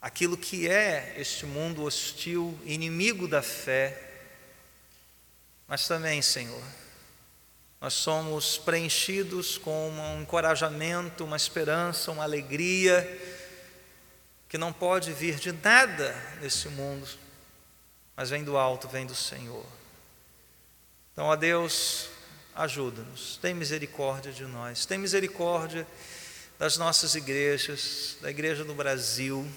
aquilo 0.01 0.35
que 0.35 0.67
é 0.67 1.15
este 1.15 1.45
mundo 1.45 1.83
hostil, 1.83 2.59
inimigo 2.65 3.29
da 3.29 3.41
fé, 3.41 3.97
mas 5.65 5.87
também, 5.87 6.21
Senhor, 6.21 6.63
nós 7.79 7.93
somos 7.93 8.57
preenchidos 8.57 9.57
com 9.57 9.89
um 9.89 10.21
encorajamento, 10.21 11.23
uma 11.23 11.37
esperança, 11.37 12.11
uma 12.11 12.23
alegria 12.23 13.07
que 14.49 14.57
não 14.57 14.73
pode 14.73 15.13
vir 15.13 15.35
de 15.35 15.53
nada 15.53 16.13
nesse 16.41 16.67
mundo, 16.67 17.07
mas 18.17 18.31
vem 18.31 18.43
do 18.43 18.57
alto, 18.57 18.87
vem 18.87 19.05
do 19.05 19.13
Senhor. 19.13 19.65
Então, 21.13 21.25
ó 21.25 21.35
Deus, 21.35 22.09
ajuda-nos, 22.55 23.37
tem 23.37 23.53
misericórdia 23.53 24.31
de 24.31 24.43
nós, 24.43 24.87
tem 24.87 24.97
misericórdia 24.97 25.85
das 26.57 26.77
nossas 26.77 27.13
igrejas, 27.13 28.17
da 28.19 28.31
igreja 28.31 28.65
do 28.65 28.73
Brasil. 28.73 29.47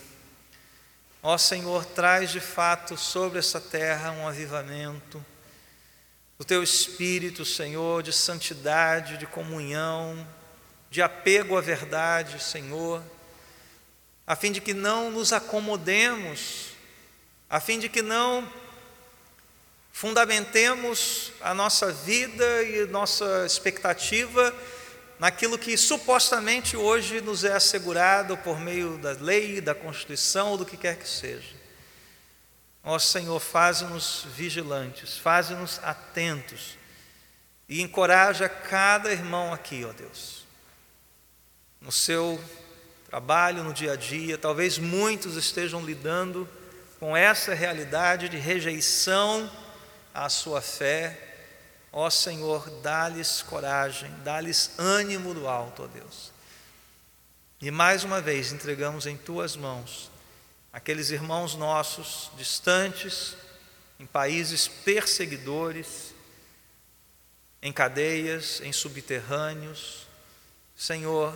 Ó 1.23 1.39
Senhor, 1.39 1.87
traz 1.87 2.31
de 2.31 2.41
fato 2.41 2.99
sobre 2.99 3.39
essa 3.39 3.61
terra 3.61 4.13
um 4.13 4.29
avivamento, 4.29 5.25
o 6.39 6.45
teu 6.45 6.63
espírito, 6.63 7.45
Senhor, 7.45 8.03
de 8.03 8.13
santidade, 8.13 9.17
de 9.17 9.27
comunhão, 9.27 10.27
de 10.91 11.01
apego 11.01 11.57
à 11.57 11.61
verdade, 11.63 12.43
Senhor, 12.43 13.03
a 14.27 14.37
fim 14.37 14.53
de 14.53 14.61
que 14.61 14.75
não 14.75 15.11
nos 15.11 15.33
acomodemos, 15.33 16.70
a 17.51 17.59
fim 17.59 17.81
de 17.81 17.89
que 17.89 18.01
não 18.01 18.49
fundamentemos 19.91 21.33
a 21.41 21.53
nossa 21.53 21.91
vida 21.93 22.63
e 22.63 22.87
nossa 22.87 23.45
expectativa 23.45 24.55
naquilo 25.19 25.59
que 25.59 25.77
supostamente 25.77 26.77
hoje 26.77 27.21
nos 27.21 27.43
é 27.43 27.53
assegurado 27.53 28.37
por 28.39 28.61
meio 28.61 28.97
da 28.99 29.11
lei, 29.13 29.61
da 29.61 29.75
Constituição 29.75 30.51
ou 30.51 30.59
do 30.59 30.65
que 30.65 30.77
quer 30.77 30.97
que 30.97 31.09
seja. 31.09 31.57
Ó 32.85 32.99
Senhor, 33.01 33.41
faze-nos 33.41 34.25
vigilantes, 34.35 35.19
faze-nos 35.19 35.81
atentos 35.83 36.79
e 37.69 37.83
encoraja 37.83 38.49
cada 38.49 39.13
irmão 39.13 39.53
aqui, 39.53 39.85
ó 39.85 39.93
Deus, 39.93 40.47
no 41.81 41.91
seu 41.91 42.43
trabalho, 43.11 43.65
no 43.65 43.75
dia 43.75 43.93
a 43.93 43.97
dia. 43.97 44.39
Talvez 44.39 44.79
muitos 44.79 45.37
estejam 45.37 45.85
lidando 45.85 46.49
com 47.01 47.17
essa 47.17 47.55
realidade 47.55 48.29
de 48.29 48.37
rejeição 48.37 49.51
à 50.13 50.29
sua 50.29 50.61
fé. 50.61 51.19
Ó 51.91 52.09
Senhor, 52.11 52.69
dá-lhes 52.83 53.41
coragem, 53.41 54.15
dá-lhes 54.23 54.79
ânimo 54.79 55.33
do 55.33 55.49
alto, 55.49 55.85
ó 55.85 55.87
Deus. 55.87 56.31
E 57.59 57.71
mais 57.71 58.05
uma 58.05 58.21
vez 58.21 58.53
entregamos 58.53 59.07
em 59.07 59.17
tuas 59.17 59.57
mãos 59.57 60.11
aqueles 60.73 61.11
irmãos 61.11 61.55
nossos 61.57 62.31
distantes, 62.37 63.35
em 63.99 64.07
países 64.07 64.69
perseguidores, 64.69 66.15
em 67.61 67.73
cadeias, 67.73 68.61
em 68.61 68.73
subterrâneos. 68.73 70.07
Senhor, 70.77 71.35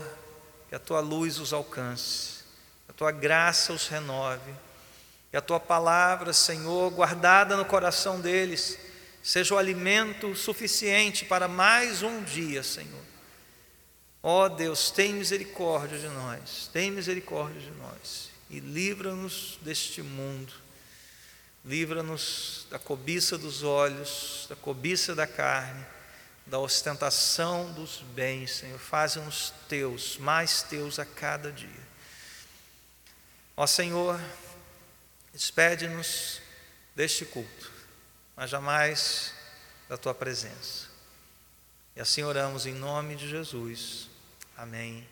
que 0.68 0.74
a 0.74 0.78
tua 0.78 1.00
luz 1.00 1.38
os 1.38 1.52
alcance, 1.52 2.44
que 2.84 2.90
a 2.90 2.94
tua 2.94 3.10
graça 3.10 3.72
os 3.72 3.88
renove 3.88 4.54
e 5.34 5.36
a 5.36 5.40
tua 5.40 5.58
palavra, 5.58 6.32
Senhor, 6.32 6.92
guardada 6.92 7.56
no 7.56 7.64
coração 7.64 8.20
deles, 8.20 8.78
seja 9.20 9.52
o 9.52 9.58
alimento 9.58 10.32
suficiente 10.36 11.24
para 11.24 11.48
mais 11.48 12.04
um 12.04 12.22
dia, 12.22 12.62
Senhor. 12.62 13.02
Ó 14.22 14.44
oh, 14.44 14.48
Deus, 14.48 14.92
tem 14.92 15.12
misericórdia 15.12 15.98
de 15.98 16.06
nós, 16.06 16.70
tem 16.72 16.92
misericórdia 16.92 17.60
de 17.60 17.72
nós 17.72 18.30
e 18.48 18.60
livra-nos 18.60 19.58
deste 19.60 20.02
mundo. 20.02 20.52
Livra-nos 21.64 22.68
da 22.70 22.78
cobiça 22.78 23.36
dos 23.36 23.64
olhos, 23.64 24.46
da 24.48 24.54
cobiça 24.54 25.16
da 25.16 25.26
carne, 25.26 25.84
da 26.46 26.60
ostentação 26.60 27.72
dos 27.72 28.04
bens, 28.14 28.52
Senhor. 28.58 28.78
Faze-nos 28.78 29.52
teus, 29.68 30.16
mais 30.16 30.62
teus 30.62 31.00
a 31.00 31.04
cada 31.04 31.50
dia. 31.50 31.84
Ó 33.56 33.66
Senhor, 33.66 34.20
Despede-nos 35.34 36.40
deste 36.94 37.24
culto, 37.24 37.72
mas 38.36 38.48
jamais 38.48 39.34
da 39.88 39.96
tua 39.96 40.14
presença. 40.14 40.86
E 41.96 42.00
assim 42.00 42.22
oramos 42.22 42.66
em 42.66 42.72
nome 42.72 43.16
de 43.16 43.28
Jesus. 43.28 44.08
Amém. 44.56 45.06